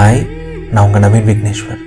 Hi 0.00 0.20
நான் 0.72 0.84
உங்கள் 0.86 1.02
நவீன் 1.04 1.26
விக்னேஸ்வர். 1.28 1.80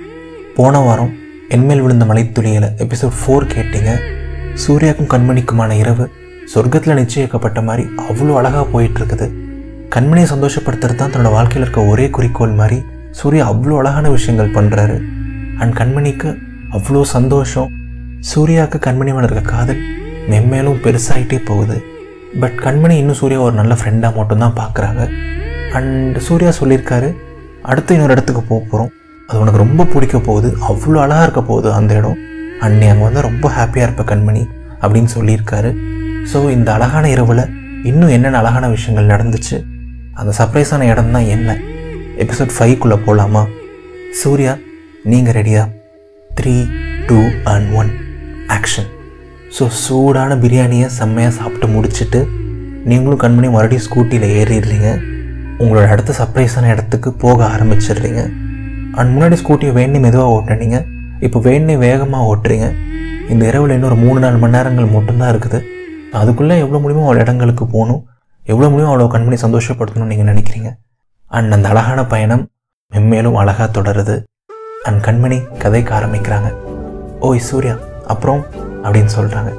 போன 0.56 0.80
வாரம் 0.86 1.10
என்மேல் 1.54 1.80
விழுந்த 1.84 2.04
மலைத்துளியில் 2.10 2.66
எபிசோட் 2.84 3.16
ஃபோர் 3.20 3.46
கேட்டீங்க. 3.54 3.92
சூர்யாவுக்கும் 4.64 5.08
கண்மணிக்குமான 5.14 5.70
இரவு 5.80 6.04
சொர்க்கத்தில் 6.52 6.98
நிச்சயிக்கப்பட்ட 7.00 7.62
மாதிரி 7.68 7.84
அவ்வளோ 8.08 8.36
அழகாக 8.40 8.64
போயிட்டுருக்குது. 8.74 9.26
கண்மணியை 9.96 10.26
சந்தோஷப்படுத்துறது 10.34 10.98
தான் 11.00 11.12
தன்னோட 11.16 11.32
வாழ்க்கையில் 11.36 11.64
இருக்க 11.64 11.84
ஒரே 11.94 12.06
குறிக்கோள் 12.18 12.54
மாதிரி 12.60 12.78
சூர்யா 13.20 13.48
அவ்வளோ 13.52 13.80
அழகான 13.82 14.06
விஷயங்கள் 14.16 14.54
பண்ணுறாரு 14.58 14.98
அண்ட் 15.60 15.76
கண்மணிக்கு 15.80 16.30
அவ்வளோ 16.78 17.02
சந்தோஷம். 17.16 17.68
சூர்யாவுக்கு 18.32 18.80
கண்மணி 18.88 19.12
மேலே 19.18 19.28
இருக்க 19.30 19.44
காதல் 19.50 19.84
மென்மேலும் 20.30 20.80
பெருசாகிட்டே 20.86 21.40
போகுது. 21.50 21.78
பட் 22.40 22.58
கண்மணி 22.66 22.96
இன்னும் 23.02 23.22
சூர்யா 23.24 23.40
ஒரு 23.48 23.56
நல்ல 23.62 23.74
ஃப்ரெண்டாக 23.82 24.14
மட்டும்தான் 24.22 24.58
பார்க்குறாங்க. 24.62 25.04
அண்ட் 25.78 26.18
சூர்யா 26.28 26.52
சொல்லியிருக்காரு 26.62 27.10
அடுத்து 27.70 27.94
இன்னொரு 27.96 28.14
இடத்துக்கு 28.16 28.42
போக 28.50 28.60
போகிறோம் 28.70 28.92
அது 29.28 29.40
உனக்கு 29.42 29.60
ரொம்ப 29.62 29.82
பிடிக்க 29.92 30.16
போகுது. 30.18 30.48
அவ்வளோ 30.70 30.98
அழகாக 31.04 31.26
இருக்க 31.26 31.42
போகுது 31.50 31.68
அந்த 31.78 31.92
இடம். 32.00 32.18
அன்னை 32.64 32.88
அங்கே 32.92 33.04
வந்து 33.06 33.20
ரொம்ப 33.28 33.46
ஹாப்பியாக 33.56 33.86
இருப்ப 33.88 34.02
கண்மணி 34.10 34.42
அப்படின்னு 34.82 35.10
சொல்லியிருக்காரு. 35.16 35.70
ஸோ 36.32 36.38
இந்த 36.56 36.68
அழகான 36.76 37.04
இரவில் 37.14 37.44
இன்னும் 37.90 38.12
என்னென்ன 38.16 38.40
அழகான 38.42 38.68
விஷயங்கள் 38.74 39.12
நடந்துச்சு? 39.14 39.56
அந்த 40.20 40.32
சர்ப்ரைஸான 40.38 40.88
இடம் 40.92 41.14
தான் 41.16 41.30
என்ன? 41.36 41.56
எபிசோட் 42.24 42.54
ஃபைவ்க்குள்ளே 42.56 42.98
போகலாமா 43.06 43.42
சூர்யா 44.20 44.52
நீங்கள் 45.12 45.36
ரெடியா 45.38 45.62
three 46.30 46.54
two 47.08 47.18
and 47.52 47.70
one 47.80 47.90
action 48.56 48.88
so 49.56 49.64
சூடான 49.84 50.36
பிரியாணியை 50.44 50.86
செம்மையாக 50.98 51.34
சாப்பிட்டு 51.38 51.66
முடிச்சுட்டு 51.74 52.20
நீங்களும் 52.90 53.20
கண்மணி 53.24 53.48
மறுபடியும் 53.56 53.84
ஸ்கூட்டியில் 53.86 54.32
ஏறிடுறீங்க. 54.38 54.88
உங்களோட 55.62 55.84
அடுத்த 55.94 56.14
சர்ப்ரைஸான 56.18 56.70
இடத்துக்கு 56.74 57.10
போக 57.24 57.38
ஆரம்பிச்சிடுறீங்க. 57.54 58.22
அண்ட் 58.98 59.10
முன்னாடி 59.14 59.36
ஸ்கூட்டியை 59.42 59.72
வேண்டி 59.78 59.98
மெதுவாக 60.04 60.34
ஓட்டினீங்க. 60.36 60.78
இப்போ 61.26 61.38
வேண்டி 61.48 61.76
வேகமாக 61.76 62.28
ஓட்டுறீங்க. 62.30 62.66
இந்த 63.32 63.42
இரவில் 63.50 63.74
இன்னொரு 63.76 63.96
மூணு 64.04 64.18
நாலு 64.24 64.38
மணி 64.42 64.56
நேரங்கள் 64.56 64.94
மட்டும்தான் 64.96 65.32
இருக்குது. 65.34 65.60
அதுக்குள்ளே 66.20 66.56
எவ்வளோ 66.64 66.80
முடியுமோ 66.82 67.06
அவ்வளோ 67.06 67.22
இடங்களுக்கு 67.24 67.64
போகணும்? 67.74 68.02
எவ்வளோ 68.52 68.68
முடியுமோ 68.72 68.92
அவ்வளோ 68.92 69.08
கண்மணி 69.14 69.38
சந்தோஷப்படுத்தணும்னு 69.44 70.12
நீங்கள் 70.12 70.30
நினைக்கிறீங்க? 70.32 70.70
அண்ட் 71.36 71.54
அந்த 71.56 71.68
அழகான 71.68 72.00
பயணம் 72.14 72.44
மென்மேலும் 72.92 73.38
அழகாக 73.42 73.68
தொடருது. 73.78 74.16
அண்ட் 74.88 75.02
கண்மணி 75.06 75.40
கதைக்க 75.64 75.90
ஆரம்பிக்கிறாங்க. 76.00 76.50
ஓய் 77.28 77.46
சூர்யா 77.50 77.76
அப்புறம்? 78.14 78.42
அப்படின்னு 78.86 79.12
சொல்கிறாங்க 79.18 79.50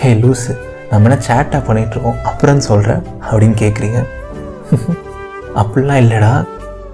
ஹே 0.00 0.10
லூஸு 0.20 0.52
நம்ம 0.90 1.08
என்ன 1.08 1.16
சேட்டாக 1.26 1.60
பண்ணிகிட்ருக்கோம் 1.68 2.20
அப்புறம் 2.22 2.66
சொல்கிறேன் 2.68 3.02
அப்படின்னு 3.30 3.56
கேட்குறீங்க 3.62 3.98
அப்படிலாம் 5.60 6.00
இல்லைடா. 6.04 6.32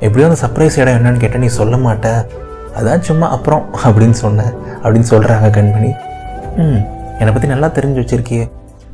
எப்படியோ 0.06 0.26
அந்த 0.28 0.38
சர்ப்ரைஸ் 0.42 0.78
இடம் 0.80 0.96
என்னன்னு 0.98 1.22
கேட்டால் 1.22 1.42
நீ 1.44 1.48
சொல்ல 1.58 1.76
மாட்ட. 1.84 2.08
அதான் 2.78 3.04
சும்மா 3.08 3.26
அப்புறம் 3.36 3.64
அப்படின்னு 3.86 4.16
சொன்னேன் 4.24 4.52
அப்படின்னு 4.82 5.08
சொல்கிறாங்க 5.12 5.48
கண்மணி. 5.56 5.90
ம் 6.64 6.80
என்னை 7.20 7.30
பற்றி 7.34 7.48
நல்லா 7.52 7.68
தெரிஞ்சு 7.78 8.00
வச்சுருக்கியே. 8.02 8.44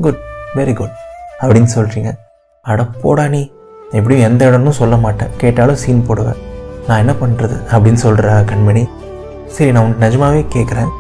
குட் 0.05 0.21
வெரி 0.59 0.75
குட் 0.81 0.95
அப்படின்னு 1.41 1.71
சொல்கிறீங்க 1.77 2.11
அட 2.65 2.85
போடா 3.03 3.25
நீ. 3.35 3.43
எப்படியும் 3.99 4.27
எந்த 4.29 4.43
இடம்னு 4.51 4.73
சொல்ல 4.81 4.95
மாட்டேன். 5.05 5.33
கேட்டாலும் 5.43 5.81
சீன் 5.83 6.07
போடுவேன். 6.09 6.39
நான் 6.87 7.03
என்ன 7.03 7.13
பண்ணுறது 7.21 7.57
அப்படின்னு 7.73 8.01
சொல்கிற 8.07 8.29
கண்மணி. 8.51 8.85
சரி 9.57 9.71
நான் 9.75 9.85
உனக்கு 9.87 10.05
நிஜமாவே 10.07 10.41
கேட்குறேன் 10.55 10.91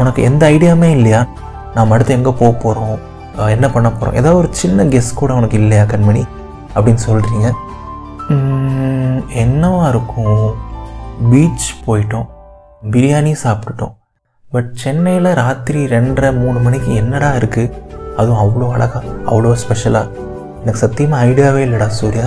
உனக்கு 0.00 0.20
எந்த 0.28 0.42
ஐடியாவுமே 0.54 0.88
இல்லையா? 0.96 1.20
நாம் 1.76 1.92
அடுத்து 1.94 2.16
எங்கே 2.18 2.32
போக 2.40 2.52
போகிறோம் 2.64 2.96
என்ன 3.54 3.66
பண்ண 3.74 3.88
போகிறோம் 3.90 4.16
ஏதாவது 4.20 4.38
ஒரு 4.40 4.48
சின்ன 4.60 4.84
கெஸ் 4.92 5.10
கூட 5.20 5.32
உனக்கு 5.38 5.56
இல்லையா 5.62 5.84
கண்மணி? 5.92 6.22
அப்படின்னு 6.76 7.02
சொல்கிறீங்க 7.08 7.48
என்னவா 9.42 9.88
இருக்கும்? 9.88 10.42
பீச் 11.30 11.68
போயிட்டோம். 11.84 12.26
பிரியாணி 12.90 13.32
சாப்பிட்டுட்டோம். 13.44 13.94
பட் 14.52 14.74
சென்னையில் 14.74 15.28
ராத்திரி 15.32 15.86
ரெண்டரை 15.86 16.38
மூணு 16.38 16.58
மணிக்கு 16.58 16.94
என்னடா 16.94 17.30
இருக்குது 17.34 17.72
அதுவும் 18.16 18.40
அவ்வளோ 18.44 18.70
அழகா 18.74 19.00
அவ்வளோ 19.30 19.52
ஸ்பெஷலாக 19.52 20.06
எனக்கு 20.60 20.82
சத்தியமாக 20.84 21.24
ஐடியாவே 21.24 21.62
இல்லைடா 21.66 21.86
சூர்யா. 21.86 22.26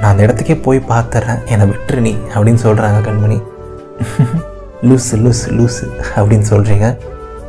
நான் 0.00 0.10
அந்த 0.10 0.26
இடத்துக்கே 0.26 0.62
போய் 0.62 0.88
பார்த்துறேன் 0.92 1.40
என்னை 1.46 1.66
விட்டுரு 1.66 2.00
நீ 2.00 2.14
அப்படின்னு 2.34 2.62
சொல்கிறாங்க 2.66 3.00
கண்மணி. 3.08 3.38
லூஸு 4.88 5.16
லூஸு 5.24 5.50
லூஸு 5.58 5.86
அப்படின்னு 6.16 6.46
சொல்கிறீங்க 6.52 6.88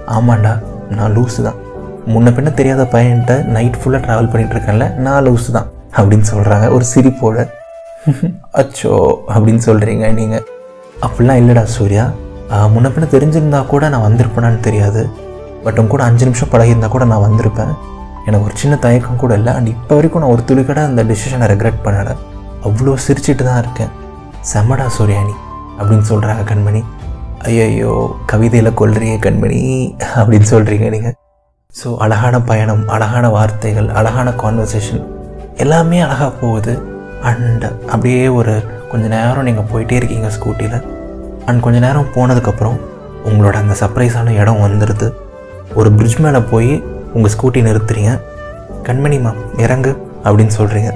ஆமாண்டா 0.07 0.53
நான் 0.89 1.13
லூஸு 1.17 1.41
தான். 1.41 1.57
முன்ன 2.07 2.31
பின்ன 2.35 2.53
தெரியாத 2.53 2.83
பையன்கிட்ட 2.83 3.45
நைட் 3.45 3.79
ஃபுல்லாக 3.79 4.01
ட்ராவல் 4.05 4.29
பண்ணிகிட்ருக்கேன்ல 4.33 4.95
நான் 4.95 5.25
லூஸு 5.27 5.51
தான் 5.51 5.69
அப்படின்னு 5.97 6.27
சொல்கிறாங்க 6.33 6.69
ஒரு 6.71 6.85
சிரிப்போட. 6.95 7.47
அச்சோ 8.53 9.23
அப்படின்னு 9.29 9.57
சொல்கிறீங்க 9.57 10.13
நீங்கள் 10.13 10.45
அப்படிலாம் 11.01 11.35
இல்லைடா 11.35 11.63
சூர்யா. 11.63 12.11
ஆஹ், 12.49 12.69
தெரிஞ்சிருந்தா 13.05 13.65
கூட 13.65 13.89
நான் 13.89 14.01
வந்திருப்பேனான்னு 14.01 14.59
தெரியாது. 14.59 15.09
பட் 15.63 15.79
உன் 15.79 15.87
கூட 15.87 16.03
அஞ்சு 16.03 16.25
நிமிஷம் 16.25 16.49
பழகியிருந்தா 16.51 16.87
கூட 16.87 17.05
நான் 17.05 17.31
வந்திருப்பேன். 17.31 17.73
எனக்கு 18.25 18.45
ஒரு 18.45 18.57
சின்ன 18.57 18.75
தயக்கம் 18.75 19.15
கூட 19.15 19.33
இல்லை. 19.33 19.53
அண்ட் 19.53 19.67
இப்போ 19.67 19.95
வரைக்கும் 19.95 20.21
நான் 20.21 20.29
ஒரு 20.29 20.43
துளி 20.43 20.63
அந்த 20.75 21.03
டிசிஷனை 21.03 21.47
ரெக்ரெட் 21.47 21.85
பண்ணலை. 21.85 22.13
அவ்வளோ 22.63 22.97
சிரிச்சிட்டு 23.07 23.43
தான் 23.43 23.57
இருக்கேன். 23.57 23.91
செம்மடா 24.41 24.87
சூர்யானி 24.87 25.35
அப்படின்னு 25.79 26.01
சொல்கிறாங்க 26.01 26.43
கண்மணி. 26.43 26.83
ஐயையோ 27.39 28.15
கவிதையில் 28.25 28.73
கொள்றீங்க 28.73 29.19
கண்மணி 29.19 29.95
அப்படின்னு 30.15 30.41
சொல்கிறீங்க 30.41 30.89
நீங்கள் 30.89 31.15
ஸோ 31.83 31.97
அழகான 31.97 32.41
பயணம் 32.41 32.87
அழகான 32.87 33.29
வார்த்தைகள் 33.29 33.89
அழகான 33.89 34.29
கான்வர்சேஷன் 34.31 35.03
எல்லாமே 35.55 36.01
அழகாக 36.01 36.29
போகுது. 36.29 36.96
அண்ட் 37.29 37.65
அப்படியே 37.91 38.27
ஒரு 38.27 38.53
கொஞ்ச 38.91 39.07
நேரம் 39.07 39.43
நீங்கள் 39.43 39.69
போயிட்டே 39.71 39.95
இருக்கீங்க 39.99 40.27
ஸ்கூட்டியில் 40.35 40.77
அண்ட் 41.45 41.63
கொஞ்ச 41.65 41.79
நேரம் 41.79 42.11
போனதுக்கப்புறம் 42.15 42.77
உங்களோட 43.29 43.55
அந்த 43.63 43.75
சர்ப்ரைஸான 43.81 44.33
இடம் 44.41 44.63
வந்துடுது 44.65 45.07
ஒரு 45.75 45.89
பிரிட்ஜ் 45.91 46.19
மேலே 46.25 46.39
போய் 46.51 46.83
உங்கள் 47.13 47.33
ஸ்கூட்டி 47.33 47.59
நிறுத்துறீங்க. 47.67 48.11
கண்மணி 48.87 49.17
மேம் 49.25 49.39
இறங்கு 49.57 49.91
அப்படின்னு 50.25 50.53
சொல்கிறீங்க 50.59 50.91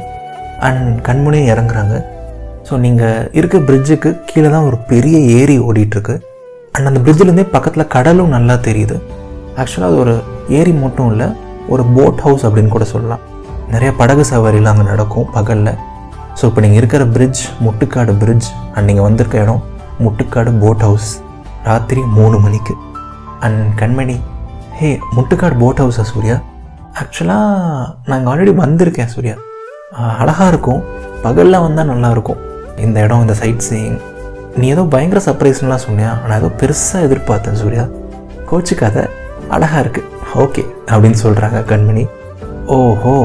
அண்ட் 0.68 1.02
கண்மணியும் 1.08 1.52
இறங்குறாங்க. 1.54 1.96
ஸோ 2.68 2.78
நீங்கள் 2.78 3.30
இருக்க 3.40 3.58
பிரிட்ஜுக்கு 3.58 4.10
கீழே 4.26 4.50
தான் 4.50 4.68
ஒரு 4.70 4.78
பெரிய 4.92 5.18
ஏரி 5.40 5.60
ஓடிட்டுருக்கு. 5.60 6.16
அண்ட் 6.74 6.90
அந்த 6.90 7.00
பிரிட்ஜிலேருந்தே 7.06 7.46
பக்கத்தில் 7.56 7.88
கடலும் 7.88 8.34
நல்லா 8.36 8.54
தெரியுது. 8.54 8.98
ஆக்சுவலாக 9.58 9.90
அது 9.92 9.98
ஒரு 9.98 10.22
ஏரி 10.50 10.74
மட்டும் 10.74 11.12
இல்லை 11.12 11.28
ஒரு 11.68 11.84
போட் 11.96 12.22
ஹவுஸ் 12.26 12.46
அப்படின்னு 12.48 12.68
கூட 12.68 12.84
சொல்லலாம். 12.84 13.20
நிறைய 13.70 13.92
படகு 14.02 14.26
சவாரிலாம் 14.32 14.74
அங்கே 14.74 14.84
நடக்கும் 14.84 15.30
பகலில். 15.32 15.74
ஸோ 16.40 16.44
இப்போ 16.50 16.62
நீங்கள் 16.64 16.80
இருக்கிற 16.82 17.04
பிரிட்ஜ் 17.16 17.42
முட்டுக்காடு 17.66 18.14
பிரிட்ஜ் 18.22 18.48
அண்ட் 18.74 18.88
நீங்கள் 18.90 19.08
வந்திருக்க 19.08 19.44
இடம் 19.46 19.62
முட்டுக்காடு 20.06 20.52
போட் 20.64 20.84
ஹவுஸ் 20.88 21.10
ராத்திரி 21.70 22.02
மூணு 22.18 22.38
மணிக்கு. 22.46 22.74
And 23.46 23.62
Kanmani 23.82 24.16
hey 24.80 24.90
Muttukadu 25.18 25.56
boat 25.64 25.82
ஹவுஸா 25.84 26.06
Surya 26.12 26.38
ஆக்சுவலாக 27.02 27.90
நாங்கள் 28.12 28.30
ஆல்ரெடி 28.32 28.54
வந்திருக்கேன் 28.64 29.12
சூர்யா. 29.16 29.36
அழகாக 30.22 30.48
இருக்கும். 30.54 30.82
பகலில் 31.26 31.64
வந்தால் 31.66 31.90
நல்லாயிருக்கும் 31.92 32.42
இந்த 32.86 32.98
இடம் 33.06 33.24
இந்த 33.26 33.36
சைட் 33.42 33.66
சீயிங் 33.68 34.00
நீ 34.60 34.66
ஏதோ 34.76 34.84
பயங்கர 34.94 35.20
சர்ப்ரைஸ்லாம் 35.28 35.84
சொன்னியா? 35.86 36.12
ஆனால் 36.24 36.38
ஏதோ 36.42 36.50
பெருசாக 36.62 37.06
எதிர்பார்த்தேன் 37.08 37.60
சூர்யா. 37.64 37.86
கோச்சிக்காத 38.50 39.06
அழகாக 39.56 39.84
இருக்குது 39.84 40.08
ஓகே 40.44 40.64
அப்படின்னு 40.92 41.20
சொல்கிறாங்க 41.26 41.62
கண்மணி. 41.72 42.04
ஓஹோ 42.78 43.16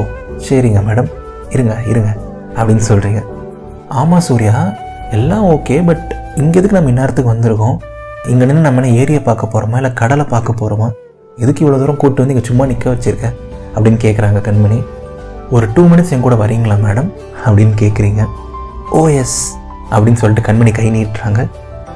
சரிங்க 0.47 0.81
மேடம் 0.89 1.11
இருங்க 1.55 1.75
இருங்க. 1.93 2.11
அப்படின்னு 2.59 2.85
சொல்கிறீங்க 2.91 3.21
ஆமாம் 4.01 4.25
சூர்யா. 4.29 4.55
எல்லாம் 5.17 5.45
ஓகே 5.55 5.75
பட் 5.89 6.07
இங்கே 6.43 6.59
எதுக்கு 6.61 6.79
நம்ம 6.79 6.91
இந்நேரத்துக்கு 6.93 7.33
வந்திருக்கோம்? 7.35 7.77
இங்கே 8.31 8.45
நின்று 8.49 8.65
நம்ம 8.67 8.81
என்ன 8.83 8.99
ஏரியை 9.01 9.21
பார்க்க 9.29 9.53
போகிறோமா 9.53 9.77
இல்லை 9.81 9.93
கடலை 10.01 10.25
பார்க்க 10.33 10.61
போகிறோமா 10.61 10.89
எதுக்கு 11.43 11.63
இவ்வளோ 11.65 11.79
தூரம் 11.83 12.01
கூப்பிட்டு 12.01 12.23
வந்து 12.23 12.35
இங்கே 12.35 12.47
சும்மா 12.49 12.65
நிற்க 12.71 12.87
வச்சுருக்க? 12.91 13.29
அப்படின்னு 13.75 13.99
கேட்குறாங்க 14.05 14.41
கண்மணி. 14.49 14.79
ஒரு 15.57 15.67
டூ 15.75 15.83
மினிட்ஸ் 15.91 16.13
என் 16.15 16.25
கூட 16.27 16.35
வரீங்களா 16.35 16.77
மேடம் 16.87 17.11
அப்படின்னு 17.47 17.75
கேட்குறீங்க 17.83 18.23
ஓ 18.99 19.03
எஸ் 19.21 19.39
அப்படின்னு 19.95 20.21
சொல்லிட்டு 20.23 20.47
கண்மணி 20.49 20.73
கை 20.79 20.87
நீட்டுறாங்க. 20.97 21.43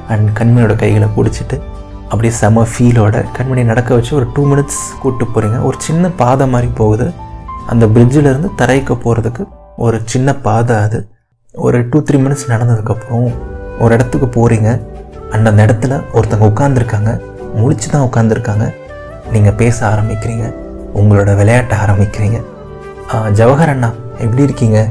அண்ட் 0.07 0.29
கண்மணியோட 0.37 0.75
கைகளை 0.83 1.07
பிடிச்சிட்டு 1.17 1.57
அப்படியே 2.11 2.33
செம 2.39 2.63
ஃபீலோட 2.71 3.17
கண்மணி 3.37 3.61
நடக்க 3.71 3.89
வச்சு 3.97 4.11
ஒரு 4.15 4.25
டூ 4.35 4.43
மினிட்ஸ் 4.51 4.81
கூப்பிட்டு 5.01 5.25
போகிறீங்க 5.33 5.59
ஒரு 5.63 5.77
சின்ன 5.87 6.09
பாதை 6.21 6.47
மாதிரி 6.53 6.69
போகுது. 6.79 7.07
அந்த 7.67 7.85
பிரிட்ஜிலேருந்து 7.85 8.31
இருந்து 8.31 8.49
தரைக்கு 8.61 8.95
போகிறதுக்கு 9.03 9.43
ஒரு 9.81 10.01
சின்ன 10.05 10.35
பாதை 10.35 10.75
அது. 10.75 11.07
ஒரு 11.53 11.87
டூ 11.89 12.03
த்ரீ 12.03 12.15
மினிட்ஸ் 12.15 12.47
நடந்ததுக்கப்புறம் 12.47 13.33
ஒரு 13.79 13.93
இடத்துக்கு 13.93 14.27
போகிறீங்க 14.27 14.81
அண்ட் 15.31 15.47
அந்த 15.47 15.65
இடத்துல 15.65 16.01
ஒருத்தங்க 16.13 16.45
உட்காந்துருக்காங்க 16.51 17.19
முழிச்சு 17.57 17.89
தான் 17.91 18.07
உட்காந்துருக்காங்க 18.07 18.73
நீங்கள் 19.31 19.53
பேச 19.53 19.87
ஆரம்பிக்கிறீங்க. 19.87 20.53
உங்களோட 20.95 21.31
விளையாட்ட 21.35 21.73
ஆரம்பிக்கிறீங்க. 21.87 22.43
ஜவஹர் 23.13 23.69
அண்ணா 23.69 23.91
எப்படி 24.19 24.43
இருக்கீங்க? 24.43 24.87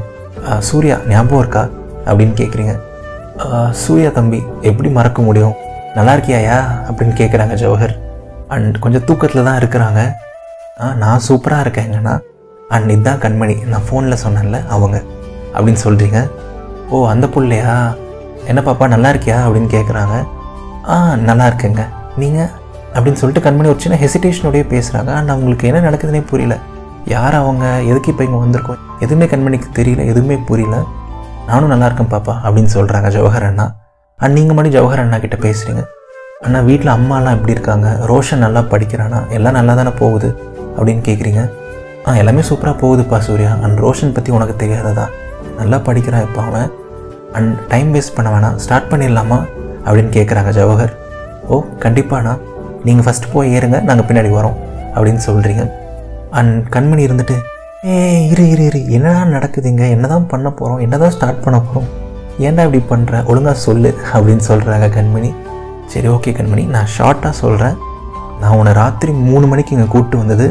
சூர்யா 0.59 0.97
ஞாபகம் 1.07 1.39
இருக்கா? 1.39 1.69
அப்படின்னு 2.05 2.41
கேட்குறீங்க 2.41 3.69
சூர்யா 3.69 4.09
தம்பி 4.09 4.43
எப்படி 4.61 4.89
மறக்க 4.89 5.21
முடியும்? 5.21 5.53
நல்லா 5.95 6.13
இருக்கியாயா? 6.13 6.57
அப்படின்னு 6.91 7.15
கேட்குறாங்க 7.21 7.55
ஜவஹர். 7.63 7.95
அண்ட் 8.47 8.79
கொஞ்சம் 8.79 9.03
தூக்கத்தில் 9.03 9.43
தான் 9.43 9.59
இருக்கிறாங்க. 9.59 10.13
"ஆ, 10.81 10.93
நான் 10.93 11.21
சூப்பராக 11.27 11.59
இருக்கேன் 11.59 11.91
என்னன்னா 11.91 12.19
அண்ட் 12.71 12.89
இதுதான் 12.89 13.19
கண்மணி. 13.19 13.55
நான் 13.67 13.85
ஃபோனில் 13.87 14.21
சொன்னேன்ல 14.25 14.67
அவங்க. 14.67 14.97
அப்படின்னு 15.55 15.81
சொல்கிறீங்க 15.83 16.19
ஓ 16.89 17.07
அந்த 17.07 17.29
பிள்ளையா? 17.29 17.75
என்ன 18.45 18.61
பாப்பா 18.61 18.87
நல்லா 18.87 19.09
இருக்கியா? 19.09 19.37
அப்படின்னு 19.47 19.69
கேட்குறாங்க 19.75 20.15
ஆ 20.89 21.15
நல்லா 21.15 21.45
இருக்கேங்க. 21.47 21.81
நீங்கள் 22.17 22.49
அப்படின்னு 22.93 23.19
சொல்லிட்டு 23.21 23.49
கண்மணி 23.49 23.69
ஒரு 23.73 23.79
சின்ன 23.79 23.97
ஹெசிடேஷனோடய 24.03 24.63
பேசுகிறாங்க 24.73 25.11
அண்ட் 25.19 25.29
அவங்களுக்கு 25.29 25.67
என்ன 25.67 25.89
நடக்குதுன்னே 25.89 26.27
புரியல. 26.27 26.57
யார் 27.05 27.35
அவங்க? 27.35 27.65
எதுக்கு 27.81 28.11
இப்போ 28.11 28.23
இங்கே 28.23 28.39
வந்திருக்கோம்? 28.41 28.81
எதுவுமே 28.99 29.25
கண்மணிக்கு 29.25 29.69
தெரியல 29.75 30.05
எதுவுமே 30.05 30.37
புரியல. 30.37 30.83
நானும் 31.47 31.69
நல்லா 31.69 31.85
இருக்கேன் 31.85 32.11
பாப்பா 32.11 32.33
அப்படின்னு 32.43 32.69
சொல்கிறாங்க 32.73 33.07
ஜவஹர் 33.17 33.45
அண்ணா. 33.45 33.75
அண்ட் 34.17 34.33
நீங்கள் 34.33 34.55
மட்டும் 34.55 34.73
ஜவஹர் 34.73 34.99
அண்ணா 34.99 35.17
கிட்டே 35.17 35.37
பேசுகிறீங்க 35.37 35.83
அண்ணா 36.41 36.59
வீட்டில் 36.59 36.93
அம்மாலாம் 36.93 37.33
எப்படி 37.33 37.51
இருக்காங்க? 37.51 37.87
ரோஷன் 38.07 38.43
நல்லா 38.45 38.59
படிக்கிறானா? 38.59 39.19
எல்லாம் 39.29 39.53
நல்லா 39.53 39.73
தானே 39.73 39.89
போகுது? 39.89 40.29
அப்படின்னு 40.77 41.03
கேட்குறீங்க 41.07 41.41
ஆ 42.07 42.11
எல்லாமே 42.21 42.41
சூப்பராக 42.49 42.75
போகுதுப்பா 42.81 43.17
சூர்யா. 43.25 43.49
அண்ட் 43.63 43.79
ரோஷன் 43.85 44.13
பற்றி 44.15 44.31
உனக்கு 44.37 44.53
தெரியாததா? 44.61 45.05
நல்லா 45.59 45.77
படிக்கிறான் 45.87 46.23
இப்போ 46.27 46.41
அவன். 46.41 46.69
அண்ட் 47.37 47.51
டைம் 47.71 47.89
வேஸ்ட் 47.95 48.15
பண்ண 48.15 48.29
வேணாம். 48.35 48.55
ஸ்டார்ட் 48.63 48.89
பண்ணிடலாமா? 48.91 49.39
அப்படின்னு 49.85 50.11
கேட்குறாங்க 50.17 50.51
ஜவஹர். 50.57 50.93
ஓ 51.47 51.57
கண்டிப்பாண்ணா. 51.83 52.33
நீங்கள் 52.85 53.05
ஃபஸ்ட்டு 53.05 53.31
போய் 53.33 53.53
ஏறுங்க 53.55 53.79
நாங்கள் 53.89 54.07
பின்னாடி 54.09 54.29
வரோம் 54.37 54.57
அப்படின்னு 54.95 55.21
சொல்கிறீங்க 55.27 55.63
அண்ட் 56.39 56.55
கண்மணி 56.75 57.03
இருந்துட்டு 57.07 57.35
ஏ 57.89 57.93
இரு 58.31 58.49
இரு 58.49 58.63
இரு. 58.69 58.79
என்னடா 58.97 59.21
நடக்குதுங்க? 59.35 59.83
என்ன 59.95 60.07
தான் 60.13 60.27
பண்ண 60.27 60.47
போகிறோம் 60.49 60.81
என்ன 60.85 60.97
தான் 61.03 61.13
ஸ்டார்ட் 61.15 61.43
பண்ண 61.45 61.59
போகிறோம் 61.59 61.87
ஏன்டா 62.47 62.63
இப்படி 62.67 62.81
பண்ணுற 62.91 63.23
ஒழுங்காக 63.25 63.57
சொல்லு 63.67 63.89
அப்படின்னு 64.13 64.43
சொல்கிறாங்க 64.49 64.89
கண்மணி. 64.97 65.31
சரி 65.93 66.07
ஓகே 66.07 66.31
கண்மணி. 66.39 66.65
நான் 66.75 66.91
ஷார்ட்டாக 66.97 67.33
சொல்கிறேன் 67.43 67.77
நான் 68.41 68.57
உன்னை 68.59 68.73
ராத்திரி 68.73 69.11
மூணு 69.29 69.47
மணிக்கு 69.47 69.75
இங்கே 69.77 69.87
கூப்பிட்டு 69.93 70.17
வந்தது 70.17 70.45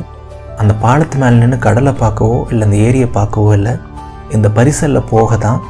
அந்த 0.60 0.72
பாலத்து 0.82 1.16
மேலே 1.20 1.36
நின்று 1.42 1.58
கடலை 1.66 1.92
பார்க்கவோ 2.00 2.38
இல்லை 2.52 2.64
அந்த 2.68 2.78
ஏரியை 2.86 3.08
பார்க்கவோ 3.18 3.50
இல்லை 3.58 3.72
இந்த 4.36 4.48
பரிசலில் 4.56 5.08
போக 5.12 5.36
தான் 5.44 5.60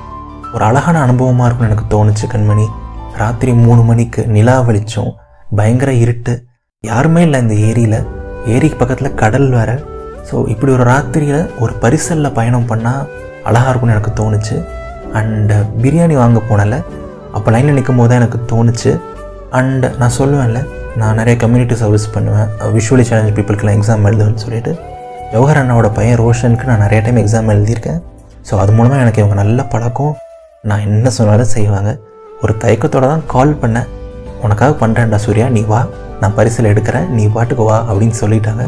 ஒரு 0.55 0.63
அழகான 0.69 0.97
அனுபவமாக 1.07 1.47
இருக்கும்னு 1.47 1.71
எனக்கு 1.71 1.87
தோணுச்சு 1.95 2.25
கண்மணி. 2.33 2.67
ராத்திரி 3.21 3.53
மூணு 3.65 3.83
மணிக்கு 3.91 4.23
நிலா 4.37 4.57
வெளிச்சம் 4.69 5.13
பயங்கர 5.59 5.91
இருட்டு. 6.05 6.35
யாருமே 6.85 7.23
இல்லை 7.27 7.39
இந்த 7.45 7.55
ஏரியில். 7.69 7.99
ஏரிக்கு 8.55 8.77
பக்கத்தில் 8.83 9.19
கடல் 9.23 9.49
வேறு. 9.57 9.77
ஸோ 10.29 10.37
இப்படி 10.53 10.71
ஒரு 10.77 10.85
ராத்திரியில் 10.91 11.43
ஒரு 11.63 11.73
பரிசலில் 11.85 12.37
பயணம் 12.39 12.69
பண்ணால் 12.71 13.07
அழகாக 13.49 13.71
இருக்கும்னு 13.71 13.97
எனக்கு 13.97 14.13
தோணுச்சு. 14.21 14.57
அண்டு 15.21 15.57
பிரியாணி 15.83 16.17
வாங்க 16.23 16.41
போனல 16.51 16.75
அப்போ 17.37 17.49
லைனில் 17.55 17.79
நிற்கும் 17.79 18.01
போது 18.01 18.11
தான் 18.11 18.21
எனக்கு 18.23 18.41
தோணுச்சு. 18.53 18.93
அண்டு 19.59 19.89
நான் 20.01 20.17
சொல்லுவேன்ல 20.21 20.61
நான் 20.99 21.15
நிறைய 21.15 21.35
கம்யூனிட்டி 21.41 21.75
சர்வீஸ் 21.75 22.13
பண்ணுவேன். 22.15 22.49
விஷுவலி 22.77 23.05
சேலஞ்ச் 23.09 23.35
பீப்புளுக்குலாம் 23.37 23.77
எக்ஸாம் 23.79 24.07
எழுதுவேன்னு 24.09 24.43
சொல்லிட்டு 24.45 24.73
ஜவஹர் 25.33 25.61
அண்ணாவோட 25.61 25.89
பையன் 25.99 26.19
ரோஷனுக்கு 26.21 26.65
நான் 26.71 26.83
நிறைய 26.85 27.01
டைம் 27.05 27.21
எக்ஸாம் 27.23 27.51
எழுதியிருக்கேன். 27.55 28.01
ஸோ 28.49 28.55
அது 28.63 28.73
மூலமாக 28.73 29.03
எனக்கு 29.03 29.21
இவங்க 29.23 29.37
நல்ல 29.43 29.65
பழக்கம். 29.65 30.17
நான் 30.63 30.81
என்ன 30.81 31.11
சொன்னாலும் 31.11 31.51
செய்வாங்க. 31.57 32.01
ஒரு 32.43 32.57
தயக்கத்தோட 32.65 33.05
தான் 33.13 33.27
கால் 33.27 33.59
பண்ணேன். 33.63 33.89
உனக்காக 34.43 34.87
பண்ணுறேன்டா 34.87 35.17
சூர்யா 35.17 35.49
நீ 35.49 35.61
வா. 35.61 35.87
நான் 36.21 36.35
பரிசில் 36.35 36.71
எடுக்கிறேன். 36.73 37.09
நீ 37.09 37.27
பாட்டுக்கு 37.27 37.65
வா 37.65 37.85
அப்படின்னு 37.91 38.17
சொல்லிட்டாங்க. 38.23 38.67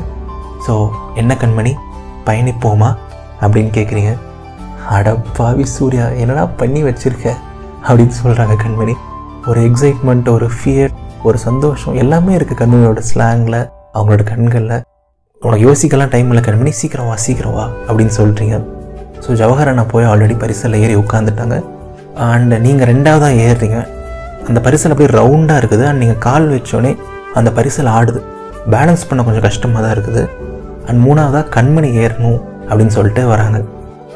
ஸோ 0.67 0.89
என்ன 1.15 1.35
கண்மணி? 1.35 1.75
பயணிப்போமா? 2.27 2.97
அப்படின்னு 3.41 3.73
கேட்குறீங்க 3.79 4.13
அடப்பாவி 4.91 5.65
சூர்யா 5.77 6.07
என்னடா 6.23 6.47
பண்ணி 6.47 6.83
வச்சுருக்க? 6.83 7.29
அப்படின்னு 7.89 8.15
சொல்கிறாங்க 8.23 8.57
கண்மணி. 8.65 8.95
ஒரு 9.47 9.61
எக்ஸைட்மெண்ட் 9.61 10.29
ஒரு 10.29 10.51
ஃபியர் 10.57 10.93
ஒரு 11.29 11.39
சந்தோஷம் 11.47 11.97
எல்லாமே 12.03 12.33
இருக்குது 12.37 12.61
கண்மணியோட 12.61 13.01
ஸ்லாங்கில் 13.11 13.59
அவங்களோட 13.97 14.23
கண்களில். 14.31 14.79
உனக்கு 15.43 15.65
யோசிக்கலாம் 15.69 16.13
டைம் 16.15 16.29
இல்லை 16.33 16.43
கண்மணி 16.47 16.73
சீக்கிரம் 16.81 17.09
வா 17.11 17.17
சீக்கிரம் 17.25 17.55
வா 17.59 17.67
அப்படின்னு 17.89 18.15
சொல்கிறீங்க 18.21 18.57
ஸோ 19.25 19.31
ஜவஹர் 19.41 19.71
அண்ணா 19.71 19.85
போய் 19.93 20.09
ஆல்ரெடி 20.11 20.37
பரிசலில் 20.43 20.83
ஏறி 20.85 20.95
உட்காந்துட்டாங்க 21.03 21.57
அண்ட் 22.29 22.55
நீங்கள் 22.65 22.89
ரெண்டாவதாக 22.93 23.43
ஏறுறீங்க. 23.47 23.79
அந்த 24.49 24.59
பரிசல் 24.67 24.93
அப்படியே 24.93 25.11
ரவுண்டாக 25.19 25.61
இருக்குது. 25.63 25.85
அண்ட் 25.91 26.03
நீங்கள் 26.03 26.21
கால் 26.27 26.47
வச்சோடனே 26.55 26.93
அந்த 27.39 27.51
பரிசல் 27.59 27.91
ஆடுது. 27.97 28.21
பேலன்ஸ் 28.75 29.07
பண்ண 29.11 29.21
கொஞ்சம் 29.27 29.47
கஷ்டமாக 29.49 29.83
தான் 29.85 29.95
இருக்குது. 29.97 30.23
அண்ட் 30.89 31.01
மூணாவதாக 31.07 31.45
கண்மணி 31.57 31.91
ஏறணும் 32.05 32.41
அப்படின்னு 32.69 32.95
சொல்லிட்டு 32.99 33.25
வராங்க. 33.33 33.61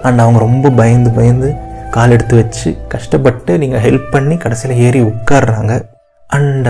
அண்ட் 0.06 0.22
அவங்க 0.24 0.40
ரொம்ப 0.46 0.72
பயந்து 0.80 1.12
பயந்து 1.18 1.50
கால் 1.96 2.14
எடுத்து 2.16 2.34
வச்சு 2.40 2.70
கஷ்டப்பட்டு 2.94 3.52
நீங்கள் 3.62 3.82
ஹெல்ப் 3.86 4.08
பண்ணி 4.14 4.36
கடைசியில் 4.44 4.80
ஏறி 4.86 5.00
உட்காடுறாங்க 5.12 5.74
அண்ட் 6.30 6.68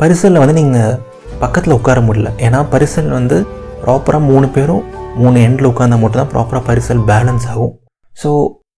பரிசலில் 0.00 0.40
வந்து 0.42 0.56
நீங்கள் 0.60 0.98
பக்கத்தில் 1.42 1.76
உட்கார 1.78 1.98
முடியல. 2.08 2.30
ஏன்னா 2.46 2.58
பரிசல் 2.72 3.10
வந்து 3.18 3.36
ப்ராப்பராக 3.82 4.22
மூணு 4.30 4.46
பேரும் 4.56 4.84
மூணு 5.22 5.36
எண்டில் 5.46 5.68
உட்காந்தா 5.70 5.96
மட்டும்தான் 6.02 6.30
ப்ராப்பராக 6.32 6.62
பரிசல் 6.68 7.02
பேலன்ஸ் 7.10 7.46
ஆகும். 7.52 7.72
ஸோ 8.20 8.30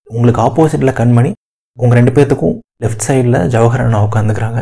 உங்களுக்கு 0.08 0.40
ஆப்போசிட்டில் 0.46 0.98
கண்மணி 1.00 1.30
உங்கள் 1.78 1.98
ரெண்டு 1.98 2.12
பேர்த்துக்கும் 2.16 2.56
லெஃப்ட் 2.82 3.06
சைடில் 3.06 3.38
ஜவஹர் 3.54 3.84
அண்ணா 3.84 4.00
உட்காந்துக்கிறாங்க 4.06 4.60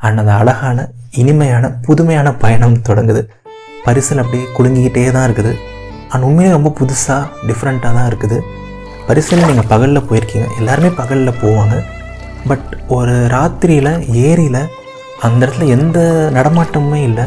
அண்ட் 0.00 0.20
அந்த 0.22 0.32
அழகான 0.40 0.78
இனிமையான 1.22 1.64
புதுமையான 1.86 2.28
பயணம் 2.42 2.76
தொடங்குது. 2.88 3.22
பரிசல் 3.86 4.22
அப்படியே 4.22 4.44
குலுங்கிக்கிட்டே 4.56 5.04
தான் 5.16 5.26
இருக்குது. 5.28 5.52
அண்ட் 6.12 6.24
உண்மையிலே 6.28 6.56
ரொம்ப 6.58 6.70
புதுசாக 6.80 7.22
டிஃப்ரெண்ட்டாக 7.48 7.92
தான் 7.98 8.08
இருக்குது. 8.10 8.38
பரிசலில் 9.08 9.48
நீங்கள் 9.50 9.70
பகலில் 9.72 10.06
போயிருக்கீங்க. 10.08 10.46
எல்லாருமே 10.60 10.90
பகலில் 11.00 11.38
போவாங்க. 11.42 11.76
பட் 12.50 12.70
ஒரு 12.96 13.14
ராத்திரியில் 13.34 13.92
ஏரியில் 14.28 14.62
அந்த 15.26 15.40
இடத்துல 15.44 15.66
எந்த 15.76 15.98
நடமாட்டமுமே 16.36 17.00
இல்லை. 17.08 17.24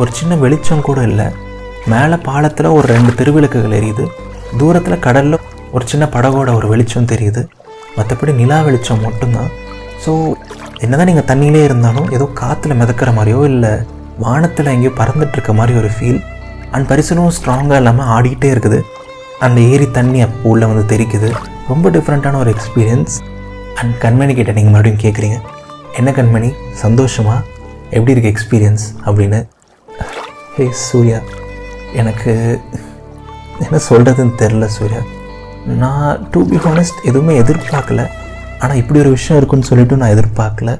ஒரு 0.00 0.10
சின்ன 0.18 0.32
வெளிச்சம் 0.44 0.86
கூட 0.88 1.00
இல்லை. 1.10 1.26
மேலே 1.92 2.16
பாலத்தில் 2.28 2.74
ஒரு 2.76 2.86
ரெண்டு 2.94 3.12
திருவிளக்குகள் 3.18 3.76
எரியுது. 3.78 4.04
தூரத்தில் 4.60 5.04
கடலில் 5.06 5.44
ஒரு 5.76 5.84
சின்ன 5.90 6.04
படகோட 6.14 6.48
ஒரு 6.58 6.66
வெளிச்சம் 6.72 7.10
தெரியுது. 7.12 7.42
மற்றபடி 7.96 8.32
நிலா 8.40 8.58
வெளிச்சம் 8.68 9.04
மட்டும்தான். 9.06 9.50
ஸோ 10.04 10.12
என்னதான் 10.84 11.08
நீங்கள் 11.10 11.28
தண்ணியிலே 11.30 11.62
இருந்தாலும் 11.68 12.08
ஏதோ 12.16 12.26
காற்றுல 12.40 12.74
மிதக்கிற 12.80 13.12
மாதிரியோ 13.18 13.40
இல்லை 13.52 13.72
வானத்தில் 14.24 14.72
எங்கேயோ 14.74 14.92
பறந்துட்டுருக்க 15.00 15.52
மாதிரி 15.60 15.74
ஒரு 15.80 15.90
ஃபீல் 15.96 16.20
அண்ட் 16.74 16.88
பரிசலும் 16.90 17.34
ஸ்ட்ராங்காக 17.36 17.80
இல்லாமல் 17.82 18.10
ஆடிக்கிட்டே 18.14 18.48
இருக்குது. 18.54 18.78
அந்த 19.46 19.58
ஏரி 19.74 19.86
தண்ணி 19.98 20.20
அப்போ 20.26 20.48
உள்ளே 20.52 20.66
வந்து 20.72 20.84
தெரிக்குது. 20.94 21.30
ரொம்ப 21.70 21.90
டிஃப்ரெண்ட்டான 21.96 22.40
ஒரு 22.44 22.52
எக்ஸ்பீரியன்ஸ் 22.56 23.14
அண்ட் 23.80 23.94
கண்மணி 24.04 24.34
கிட்ட 24.38 24.52
நீங்கள் 24.58 24.74
மறுபடியும் 24.76 25.02
கேட்குறீங்க 25.04 25.38
என்ன 25.98 26.10
கண்மணி? 26.10 26.54
சந்தோஷமா? 26.82 27.42
எப்படி 27.90 28.20
இருக்கு 28.20 28.32
எக்ஸ்பீரியன்ஸ் 28.32 28.84
அப்படின்னு? 29.04 29.48
ஹே 30.56 30.68
சூர்யா. 30.70 31.18
எனக்கு 31.94 32.60
என்ன 33.58 33.76
சொல்கிறதுன்னு 33.88 34.32
தெரில 34.38 34.64
சூர்யா. 34.64 34.98
நான் 35.64 36.28
டு 36.30 36.46
பி 36.46 36.56
ஹானஸ்ட் 36.56 37.00
எதுவுமே 37.04 37.40
எதிர்பார்க்கல. 37.40 38.06
ஆனால் 38.58 38.76
இப்படி 38.76 39.00
ஒரு 39.00 39.10
விஷயம் 39.10 39.36
இருக்குன்னு 39.36 39.66
சொல்லிட்டு 39.66 39.96
நான் 39.96 40.10
எதிர்பார்க்கல. 40.10 40.78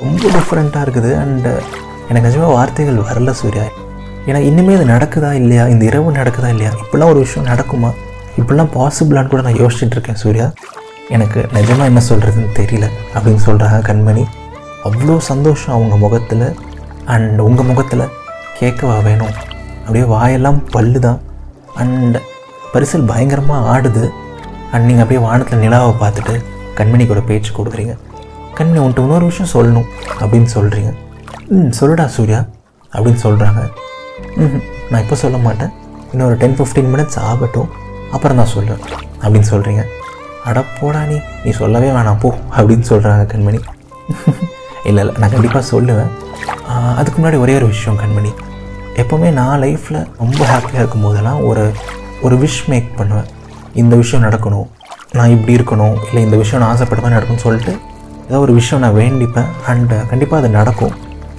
ரொம்ப 0.00 0.28
டிஃப்ரெண்ட்டாக 0.28 0.88
இருக்குது. 0.88 1.12
அண்டு 1.24 1.62
எனக்கு 2.08 2.28
நிஜமாக 2.28 2.52
வார்த்தைகள் 2.52 2.96
வரல 2.96 3.30
சூர்யா. 3.30 3.62
ஏன்னா 4.26 4.36
இனிமேல் 4.36 4.80
இது 4.80 4.92
நடக்குதா 4.92 5.32
இல்லையா? 5.32 5.66
இந்த 5.66 5.84
இரவு 5.84 6.12
நடக்குதா 6.12 6.48
இல்லையா? 6.48 6.70
இப்படிலாம் 6.70 7.04
ஒரு 7.04 7.18
விஷயம் 7.18 7.54
நடக்குமா? 7.54 7.94
இப்படிலாம் 8.38 8.68
பாசிபிளான்னு 8.74 9.28
கூட 9.28 9.42
நான் 9.42 9.60
யோசிச்சுட்டு 9.60 9.90
இருக்கேன் 9.90 10.14
சூர்யா. 10.14 10.52
எனக்கு 11.08 11.48
நிஜமாக 11.54 11.84
என்ன 11.84 12.02
சொல்கிறதுன்னு 12.08 12.58
தெரியல 12.58 12.88
அப்படின்னு 13.14 13.38
சொல்கிறாங்க 13.46 13.78
கண்மணி. 13.90 14.24
அவ்வளோ 14.88 15.14
சந்தோஷம் 15.30 15.74
அவங்க 15.76 15.96
முகத்தில். 15.96 16.46
அண்ட் 17.14 17.38
உங்கள் 17.40 17.68
முகத்தில் 17.70 18.04
கேட்கவா 18.58 18.96
வேணும்? 19.08 19.34
அப்படியே 19.80 20.04
வாயெல்லாம் 20.14 20.60
பல்லு 20.74 21.00
தான் 21.06 21.20
அண்ட் 21.82 22.16
பரிசல் 22.72 23.08
பயங்கரமாக 23.10 23.68
ஆடுது. 23.74 24.04
அண்ட் 24.72 24.86
நீங்கள் 24.88 25.04
அப்படியே 25.04 25.22
வானத்தில் 25.26 25.62
நிலாவை 25.64 25.92
பார்த்துட்டு 26.02 26.34
கண்மணி 26.78 27.04
கூட 27.06 27.20
பேச்சு 27.30 27.50
கொடுக்குறீங்க. 27.58 27.94
கண்மணி 28.58 28.80
உன்ட்டு 28.84 29.04
இன்னொரு 29.06 29.24
விஷயம் 29.30 29.52
சொல்லணும் 29.54 29.88
அப்படின்னு 30.20 30.50
சொல்கிறீங்க 30.56 30.90
ம் 31.56 31.70
சொல்லுடா 31.80 32.06
சூர்யா 32.16 32.40
அப்படின்னு 32.92 33.20
சொல்கிறாங்க 33.26 33.60
ம் 34.42 34.60
நான் 34.90 35.02
இப்போ 35.04 35.16
சொல்ல 35.22 35.36
மாட்டேன். 35.46 35.72
இன்னொரு 36.12 36.36
டென் 36.36 36.56
ஃபிஃப்டீன் 36.58 36.90
மினிட்ஸ் 36.94 37.18
ஆகட்டும். 37.30 37.70
அப்புறம் 38.12 38.38
நான் 38.40 38.54
சொல்லுவேன் 38.56 38.84
அப்படின்னு 39.22 39.48
சொல்கிறீங்க 39.54 39.82
அட 40.44 40.64
போடா 40.80 41.00
நீ. 41.04 41.16
நீ 41.44 41.50
சொல்லவே 41.62 41.88
வேணாம். 41.90 42.20
போ 42.20 42.28
அப்படின்னு 42.56 42.86
சொல்கிறாங்க 42.92 43.24
கண்மணி. 43.32 43.60
இல்லை 44.88 45.00
இல்லை 45.02 45.14
நான் 45.20 45.34
கண்டிப்பாக 45.34 45.64
சொல்லுவேன். 45.72 46.10
அதுக்கு 47.00 47.16
முன்னாடி 47.20 47.38
ஒரே 47.44 47.54
ஒரு 47.60 47.66
விஷயம் 47.74 47.98
கண்மணி. 48.02 48.32
எப்போவுமே 49.02 49.28
நான் 49.40 49.60
லைஃப்பில் 49.64 50.00
ரொம்ப 50.22 50.40
ஹாப்பியாக 50.52 50.82
இருக்கும் 50.82 51.04
போதெல்லாம் 51.06 51.40
ஒரு 51.48 51.64
ஒரு 52.26 52.36
விஷ் 52.44 52.62
மேக் 52.72 52.88
பண்ணுவேன். 52.98 53.28
இந்த 53.82 53.94
விஷயம் 54.02 54.24
நடக்கணும் 54.26 54.66
நான் 55.18 55.34
இப்படி 55.34 55.52
இருக்கணும் 55.58 55.96
இல்லை 56.08 56.22
இந்த 56.26 56.36
விஷயம் 56.42 56.62
நான் 56.62 56.72
ஆசைப்பட்ட 56.74 57.02
மாதிரி 57.02 57.16
நடக்கும்னு 57.16 57.44
சொல்லிட்டு 57.46 57.74
ஏதோ 58.28 58.38
ஒரு 58.46 58.54
விஷயம் 58.60 58.82
நான் 58.84 58.96
வேண்டிப்பேன். 59.02 59.50
அண்ட் 59.72 59.94
கண்டிப்பாக 60.10 60.40
அது 60.42 60.50
நடக்கும். 60.58 60.94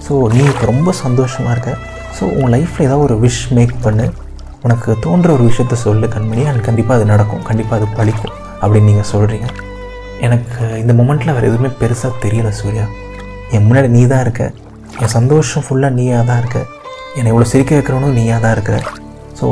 ஸோ 0.06 0.14
நீ 0.36 0.44
இப்போ 0.52 0.66
ரொம்ப 0.72 0.92
சந்தோஷமாக 1.04 1.54
இருக்க. 1.56 1.72
ஸோ 2.20 2.24
உன் 2.40 2.54
லைஃப்பில் 2.56 2.86
ஏதாவது 2.88 3.06
ஒரு 3.08 3.18
விஷ் 3.26 3.44
மேக் 3.58 3.76
பண்ணு. 3.86 4.08
உனக்கு 4.66 4.90
தோன்ற 5.04 5.30
ஒரு 5.36 5.44
விஷயத்த 5.50 5.76
சொல்லு 5.84 6.08
கண்மணி. 6.16 6.46
அண்ட் 6.52 6.64
கண்டிப்பாக 6.68 6.98
அது 7.00 7.12
நடக்கும். 7.12 7.44
கண்டிப்பாக 7.50 7.78
அது 7.80 7.90
பழிக்கும். 8.00 8.34
அப்படின்னு 8.62 8.90
நீங்கள் 8.92 9.10
சொல்கிறீங்க 9.12 9.48
எனக்கு 10.28 10.64
இந்த 10.82 10.94
மொமெண்ட்டில் 11.00 11.36
வேறு 11.36 11.50
எதுவுமே 11.52 11.70
பெருசாக 11.82 12.12
தெரியலை 12.24 12.52
சூர்யா. 12.62 12.88
என் 13.56 13.66
முன்னாடி 13.68 13.90
நீ 13.96 14.02
தான் 14.12 14.24
இருக்க. 14.26 14.44
என் 15.02 15.14
சந்தோஷம் 15.18 15.64
ஃபுல்லாக 15.66 15.94
நீயாக 16.00 16.24
தான் 16.30 16.40
இருக்க. 16.42 16.60
என்னை 17.18 17.30
இவ்வளோ 17.32 17.48
சிரிக்க 17.52 17.72
வைக்கிறவனும் 17.78 18.18
நீயாக 18.20 18.40
தான் 18.46 18.56
இருக்கிற 18.56 18.78
ஸோ 19.40 19.48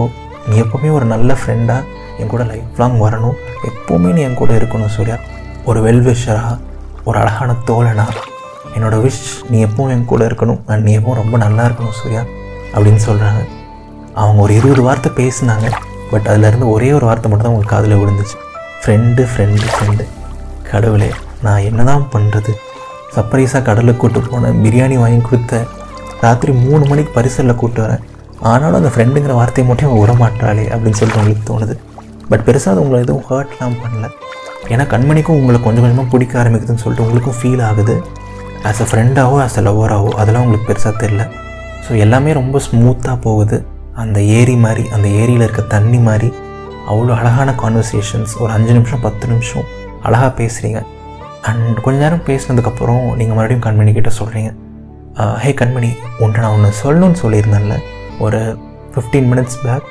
நீ 0.47 0.55
எப்போவுமே 0.63 0.89
ஒரு 0.97 1.05
நல்ல 1.13 1.31
ஃப்ரெண்டாக 1.39 1.81
என் 2.21 2.31
கூட 2.33 2.43
லைஃப் 2.51 2.79
லாங் 2.81 2.97
வரணும். 3.05 3.37
எப்போவுமே 3.69 4.09
நீ 4.17 4.21
என் 4.27 4.39
கூட 4.41 4.51
இருக்கணும் 4.59 4.93
சூர்யா. 4.95 5.17
ஒரு 5.69 5.79
வெல்விஷராக 5.85 6.53
ஒரு 7.07 7.17
அழகான 7.21 7.55
தோழனா. 7.69 8.05
என்னோட 8.75 8.95
விஷ் 9.05 9.21
நீ 9.51 9.57
எப்பவும் 9.65 9.91
என் 9.95 10.09
கூட 10.11 10.23
இருக்கணும். 10.29 10.59
அண்ட் 10.71 10.85
நீ 10.87 10.93
எப்பவும் 10.99 11.19
ரொம்ப 11.21 11.37
நல்லா 11.45 11.65
இருக்கணும் 11.67 11.97
சூர்யா 12.01 12.23
அப்படின்னு 12.73 13.01
சொல்கிறாங்க 13.07 13.41
அவங்க 14.21 14.39
ஒரு 14.45 14.53
இருபது 14.59 14.81
வார்த்தை 14.87 15.11
பேசினாங்க. 15.21 15.67
பட் 16.11 16.27
அதுலேருந்து 16.31 16.67
ஒரே 16.75 16.89
ஒரு 16.97 17.05
வார்த்தை 17.09 17.27
மட்டும் 17.31 17.47
தான் 17.47 17.53
உங்களுக்கு 17.55 17.75
காதில் 17.75 17.99
விழுந்துச்சு. 18.01 18.37
ஃப்ரெண்டு 18.81 19.21
ஃப்ரெண்டு 19.31 19.65
ஃப்ரெண்டு 19.73 20.03
கடவுளே 20.69 21.09
நான் 21.45 21.65
என்ன 21.69 21.83
தான் 21.91 22.05
பண்ணுறது 22.15 22.51
சர்ப்ரைஸாக 23.15 23.61
கடலுக்கு 23.67 24.01
கூட்டு 24.01 24.29
போனேன் 24.33 24.59
பிரியாணி 24.63 24.95
வாங்கி 25.03 25.21
கொடுத்த 25.27 25.61
ராத்திரி 26.23 26.51
மூணு 26.65 26.83
மணிக்கு 26.89 27.11
பரிசலில் 27.17 27.59
கூட்டு 27.61 27.79
வரேன். 27.85 28.03
ஆனாலும் 28.51 28.79
அந்த 28.79 28.91
ஃப்ரெண்டுங்கிற 28.93 29.33
வார்த்தையை 29.39 29.65
மட்டும் 29.69 29.89
அவன் 29.89 30.01
விடமாட்டாளே 30.03 30.65
அப்படின்னு 30.73 30.99
சொல்லிட்டு 30.99 31.21
உங்களுக்கு 31.21 31.45
தோணுது. 31.51 31.75
பட் 32.31 32.43
பெருசாக 32.47 32.73
அது 32.73 32.81
உங்களை 32.83 32.99
எதுவும் 33.05 33.25
ஹர்ட்லாம் 33.29 33.77
பண்ணல. 33.83 34.07
ஏன்னா 34.73 34.85
கண்மணிக்கும் 34.93 35.37
உங்களை 35.41 35.59
கொஞ்சம் 35.65 35.83
கொஞ்சமாக 35.83 36.07
பிடிக்க 36.13 36.33
ஆரம்பிக்குதுன்னு 36.41 36.83
சொல்லிட்டு 36.83 37.05
உங்களுக்கும் 37.05 37.37
ஃபீல் 37.39 37.63
ஆகுது. 37.69 37.95
ஆஸ் 38.69 38.81
அ 38.85 38.87
ஃப்ரெண்டாகவோ 38.91 39.37
ஆஸ் 39.45 39.57
அ 39.61 39.63
லவராகவோ 39.67 40.11
அதெல்லாம் 40.21 40.43
உங்களுக்கு 40.45 40.67
பெருசாக 40.69 40.93
தெரில 41.03 41.23
ஸோ 41.85 41.91
எல்லாமே 42.05 42.31
ரொம்ப 42.41 42.61
ஸ்மூத்தாக 42.67 43.17
போகுது. 43.27 43.57
அந்த 44.03 44.19
ஏரி 44.39 44.55
மாதிரி 44.65 44.83
அந்த 44.95 45.07
ஏரியில் 45.21 45.45
இருக்க 45.45 45.61
தண்ணி 45.75 45.99
மாதிரி 46.09 46.29
அவ்வளோ 46.91 47.13
அழகான 47.19 47.49
கான்வர்சேஷன்ஸ் 47.61 48.33
ஒரு 48.41 48.51
அஞ்சு 48.57 48.73
நிமிஷம் 48.77 49.03
பத்து 49.05 49.25
நிமிஷம் 49.31 49.65
அழகாக 50.07 50.31
பேசுகிறீங்க 50.41 50.81
அண்ட் 51.49 51.77
கொஞ்ச 51.85 51.97
நேரம் 52.03 52.23
பேசினதுக்கப்புறம் 52.29 53.03
நீங்கள் 53.19 53.37
மறுபடியும் 53.37 53.65
கண்மணி 53.65 53.91
கிட்ட 53.97 54.11
சொல்கிறீங்க 54.19 54.51
ஹே 55.43 55.51
கண்மணி 55.59 55.89
உன்ட்ட 56.23 56.41
நான் 56.43 56.55
ஒன்று 56.55 56.69
சொல்லணும்னு 56.83 57.19
சொல்லியிருந்தேன்ல. 57.23 57.75
ஒரு 58.25 58.39
ஃபிஃப்டீன் 58.93 59.29
மினிட்ஸ் 59.31 59.59
பேக் 59.63 59.87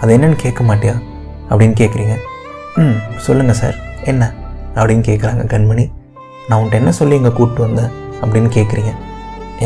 அது 0.00 0.10
என்னன்னு 0.16 0.36
கேட்க 0.44 0.64
மாட்டியா? 0.70 0.94
அப்படின்னு 1.50 1.76
கேட்குறீங்க 1.80 2.14
ம் 2.82 2.98
சொல்லுங்கள் 3.26 3.58
சார். 3.60 3.76
என்ன? 4.10 4.24
அப்படின்னு 4.80 5.04
கேட்குறாங்க 5.08 5.44
கண்மணி. 5.52 5.84
நான் 6.48 6.60
உன்ட்ட 6.62 6.80
என்ன 6.80 6.92
சொல்லி 6.98 7.14
இங்கே 7.20 7.32
கூப்பிட்டு 7.38 7.62
வந்தேன்? 7.66 7.92
அப்படின்னு 8.22 8.50
கேட்குறீங்க 8.56 8.92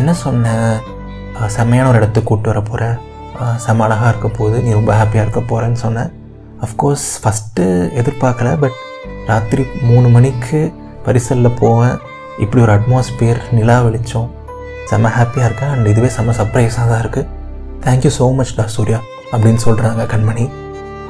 என்ன 0.01 0.11
சொன்ன? 0.25 0.55
செம்மையான 1.57 1.91
ஒரு 1.91 1.99
இடத்துக்கு 2.01 2.29
கூப்பிட்டு 2.29 2.53
வர 2.53 2.63
போகிற 2.69 2.85
செம்ம 3.65 3.85
அழகாக 3.87 4.11
இருக்க 4.13 4.29
போகுது. 4.39 4.57
நீ 4.65 4.71
ரொம்ப 4.79 4.93
ஹாப்பியாக 5.01 5.25
இருக்க 5.27 5.41
போகிறேன்னு 5.51 5.81
சொன்னேன் 5.85 6.11
அஃப்கோர்ஸ் 6.67 7.07
ஃபஸ்ட்டு 7.23 7.65
எதிர்பார்க்கல 8.01 8.51
பட் 8.63 8.79
ராத்திரி 9.27 9.63
மூணு 9.89 10.09
மணிக்கு 10.17 10.61
பரிசலில் 11.07 11.59
போவேன். 11.63 11.97
இப்படி 12.39 12.63
ஒரு 12.67 12.73
அட்மாஸ்பியர் 12.77 13.41
நிலா 13.57 13.77
வெளிச்சம். 13.87 14.29
செம்ம 14.91 15.11
ஹாப்பியாக 15.17 15.49
இருக்கேன். 15.49 15.73
அண்ட் 15.75 15.87
இதுவே 15.93 16.11
செம்ம 16.17 16.35
சர்ப்ரைஸாக 16.41 16.87
தான் 16.93 17.03
இருக்குது 17.05 17.29
தேங்க்யூ 17.85 18.13
ஸோ 18.19 18.27
மச் 18.39 18.55
டா 18.59 18.67
சூர்யா 18.77 18.99
அப்படின்னு 19.33 19.61
சொல்கிறாங்க 19.67 20.05
கண்மணி. 20.13 20.45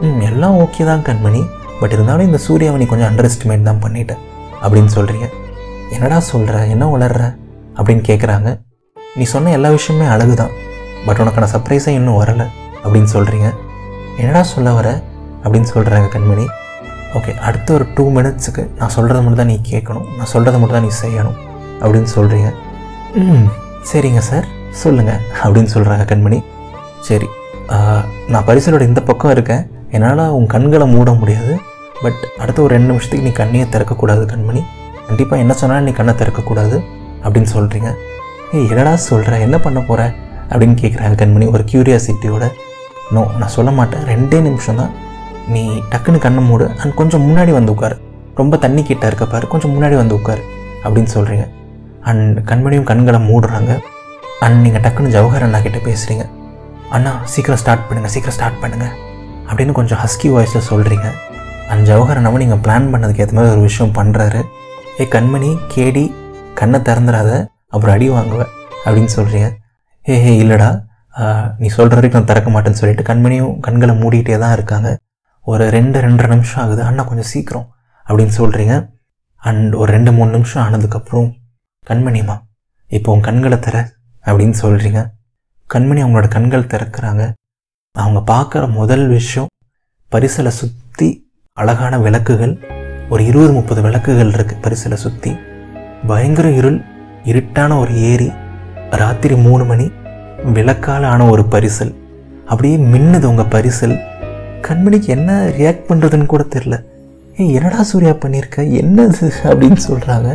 ம் 0.07 0.21
எல்லாம் 0.31 0.57
ஓகே 0.65 0.85
தான் 0.91 1.05
கண்மணி. 1.09 1.43
பட் 1.81 1.93
இருந்தாலும் 1.93 2.27
இந்த 2.27 2.39
சூர்யாவை 2.47 2.79
நீ 2.81 2.87
கொஞ்சம் 2.87 3.09
அண்டர் 3.11 3.29
எஸ்டிமேட் 3.29 3.69
தான் 3.69 3.81
பண்ணிட்டேன் 3.85 4.21
அப்படின்னு 4.63 4.91
சொல்கிறீங்க 4.97 5.27
என்னடா 5.95 6.19
சொல்கிற 6.33 6.57
என்ன 6.75 6.85
வளர்ற 6.87 7.23
அப்படின்னு 7.79 8.03
கேட்குறாங்க 8.09 8.49
நீ 9.17 9.25
சொன்ன 9.25 9.53
எல்லா 9.53 9.69
விஷயமே 9.77 10.07
அழகு 10.07 10.35
தான் 10.35 10.53
பட் 11.07 11.21
உனக்கான 11.23 11.49
சர்ப்ரைஸே 11.53 11.93
இன்னும் 11.99 12.19
வரலை 12.23 12.47
அப்படின்னு 12.85 13.11
சொல்கிறீங்க 13.17 13.49
என்னடா 14.19 14.43
சொல்ல 14.43 14.73
வர? 14.73 14.89
அப்படின்னு 15.45 15.69
சொல்கிறாங்க 15.75 16.09
கண்மணி. 16.17 16.45
ஓகே 17.19 17.33
அடுத்த 17.49 17.69
ஒரு 17.77 17.85
டூ 17.97 18.05
மினிட்ஸுக்கு 18.17 18.63
நான் 18.79 18.93
சொல்கிறத 18.97 19.21
மட்டும் 19.25 19.41
தான் 19.43 19.51
நீ 19.53 19.57
கேட்கணும். 19.73 20.07
நான் 20.19 20.31
சொல்கிறத 20.33 20.57
மட்டும் 20.61 20.77
தான் 20.79 20.87
நீ 20.89 20.93
செய்யணும் 21.05 21.37
அப்படின்னு 21.83 22.11
சொல்கிறீங்க 22.17 22.51
ம் 23.23 23.47
சரிங்க 23.91 24.21
சார். 24.31 24.47
சொல்லுங்கள் 24.83 25.21
அப்படின்னு 25.43 25.71
சொல்கிறாங்க 25.75 26.05
கண்மணி. 26.13 26.39
சரி 27.09 27.29
நான் 28.33 28.47
பரிசலோட 28.49 28.85
இந்த 28.91 29.01
பக்கம் 29.11 29.33
இருக்கேன். 29.35 29.63
என்னால் 29.97 30.23
உன் 30.39 30.49
கண்களை 30.55 30.87
மூட 30.95 31.11
முடியாது. 31.21 31.53
பட் 32.05 32.23
அடுத்த 32.43 32.59
ஒரு 32.65 32.73
ரெண்டு 32.77 32.91
நிமிஷத்துக்கு 32.91 33.27
நீ 33.29 33.33
கண்ணையே 33.41 33.67
திறக்கக்கூடாது 33.75 34.23
கண்மணி. 34.33 34.63
கண்டிப்பாக 35.09 35.43
என்ன 35.45 35.53
சொன்னாலும் 35.61 35.87
நீ 35.89 35.93
கண்ணை 35.99 36.15
திறக்கக்கூடாது 36.21 36.77
அப்படின்னு 37.25 37.51
சொல்கிறீங்க 37.57 37.89
ஏய் 38.57 38.69
என்னடா 38.73 38.93
சொல்கிற 39.11 39.39
என்ன 39.47 39.57
பண்ண 39.65 39.79
போகிற 39.89 40.03
அப்படின்னு 40.51 40.77
கேட்குறாங்க 40.83 41.17
கண்மணி 41.23 41.47
ஒரு 41.57 41.65
க்யூரியாசிட்டியோட 41.71 42.45
நோ 43.15 43.23
நான் 43.41 43.55
சொல்ல 43.57 43.71
மாட்டேன். 43.79 44.03
ரெண்டே 44.13 44.39
நிமிஷம் 44.49 44.81
தான் 44.81 44.93
நீ 45.55 45.63
டக்குன்னு 45.93 46.19
கண்ணை 46.25 46.43
மூடு 46.49 46.67
அண்ட் 46.81 46.95
கொஞ்சம் 47.01 47.25
முன்னாடி 47.29 47.53
வந்து 47.59 47.73
உட்காரு. 47.75 47.97
ரொம்ப 48.41 48.57
தண்ணி 48.65 48.83
கிட்ட 48.91 49.05
இருக்க 49.11 49.25
பாரு 49.33 49.47
கொஞ்சம் 49.53 49.73
முன்னாடி 49.75 49.97
வந்து 50.01 50.15
உட்காரு 50.19 50.43
அப்படின்னு 50.85 51.11
சொல்கிறீங்க 51.15 51.45
அண்ட் 52.11 52.37
கண்மணியும் 52.51 52.89
கண்களை 52.91 53.21
மூடுறாங்க. 53.31 53.73
அண்ட் 54.45 54.59
நீங்கள் 54.65 54.83
டக்குன்னு 54.85 55.15
ஜவஹர் 55.17 55.47
அண்ணா 55.47 55.59
கிட்டே 55.65 55.81
பேசுகிறீங்க 55.89 56.25
அண்ணா 56.97 57.13
சீக்கிரம் 57.33 57.61
ஸ்டார்ட் 57.63 57.85
பண்ணுங்கள் 57.89 58.13
சீக்கிரம் 58.15 58.37
ஸ்டார்ட் 58.37 58.61
பண்ணுங்கள் 58.63 58.95
அப்படின்னு 59.49 59.75
கொஞ்சம் 59.79 60.01
ஹஸ்கி 60.05 60.29
வாய்ஸில் 60.35 60.67
சொல்கிறீங்க 60.71 61.09
அண்ட் 61.73 61.85
ஜவஹர் 61.91 62.19
அண்ணாவும் 62.21 62.43
நீங்கள் 62.45 62.63
பிளான் 62.65 62.89
பண்ணதுக்கு 62.93 63.23
ஏற்ற 63.25 63.37
மாதிரி 63.39 63.55
ஒரு 63.57 63.65
விஷயம் 63.69 63.93
பண்ணுறாரு 63.99 64.41
ஏ 65.01 65.07
கண்மணி 65.17 65.51
கேடி 65.75 66.05
கண்ணை 66.61 66.79
திறந்துடாத 66.89 67.31
அப்புறம் 67.75 67.95
அடி 67.97 68.09
வாங்குவேன் 68.17 68.51
அப்படின்னு 68.85 69.13
சொல்கிறீங்க 69.19 69.49
ஏ 70.07 70.17
ஹே 70.25 70.33
இல்லைடா. 70.43 70.71
நீ 71.61 71.69
சொல்கிற 71.77 71.97
வரைக்கும் 71.99 72.21
நான் 72.21 72.31
திறக்க 72.31 72.49
மாட்டேன்னு 72.55 72.81
சொல்லிட்டு 72.81 73.05
கண்மணியும் 73.09 73.55
கண்களை 73.67 73.95
மூடிகிட்டே 74.03 74.37
தான் 74.43 74.55
இருக்காங்க. 74.59 74.89
ஒரு 75.45 75.71
ரெண்டு 75.71 76.01
ரெண்டரை 76.01 76.29
நிமிஷம் 76.29 76.63
ஆகுது. 76.65 76.83
அண்ணா 76.83 77.03
கொஞ்சம் 77.03 77.31
சீக்கிரம் 77.33 77.67
அப்படின்னு 78.07 78.35
சொல்கிறீங்க 78.39 78.75
அண்ட் 79.43 79.75
ஒரு 79.75 79.93
ரெண்டு 79.93 80.13
மூணு 80.13 80.31
நிமிஷம் 80.31 80.63
ஆனதுக்கப்புறம் 80.67 81.31
கண்மணிமா 81.87 82.37
இப்போ 82.87 83.13
உன் 83.13 83.21
கண்களை 83.21 83.59
திற 83.59 83.77
அப்படின்னு 84.25 84.57
சொல்கிறீங்க 84.63 85.01
கண்மணி 85.75 86.01
அவங்களோட 86.05 86.29
கண்கள் 86.29 86.71
திறக்கிறாங்க. 86.73 87.33
அவங்க 87.93 88.21
பார்க்குற 88.33 88.73
முதல் 88.73 89.09
விஷயம் 89.09 89.49
பரிசலை 90.13 90.49
சுற்றி 90.49 91.09
அழகான 91.53 91.99
விளக்குகள். 91.99 92.55
ஒரு 93.09 93.25
இருபது 93.25 93.53
முப்பது 93.53 93.83
விளக்குகள் 93.83 94.31
இருக்குது 94.31 94.63
பரிசலை 94.67 94.95
சுற்றி 94.95 95.37
பயங்கர 96.07 96.51
இருள் 96.51 96.79
இருட்டான 97.25 97.79
ஒரு 97.79 97.95
ஏரி. 98.13 98.33
ராத்திரி 98.91 99.37
மூணு 99.37 99.65
மணி 99.65 99.87
விளக்கால 100.57 101.03
ஆன 101.07 101.27
ஒரு 101.27 101.43
பரிசல். 101.43 101.93
அப்படியே 102.47 102.77
மின்னுது 102.93 103.25
உங்கள் 103.25 103.53
பரிசல். 103.57 103.97
கண்மணிக்கு 104.67 105.09
என்ன 105.17 105.33
ரியாக்ட் 105.59 105.89
பண்ணுறதுன்னு 105.89 106.27
கூட 106.27 106.43
தெரில 106.55 106.77
ஏ 107.41 107.53
என்னடா 107.53 107.83
சூர்யா 107.83 108.13
பண்ணியிருக்க 108.23 108.63
என்னது? 108.81 109.27
அப்படின்னு 109.51 109.81
சொல்கிறாங்க 109.89 110.29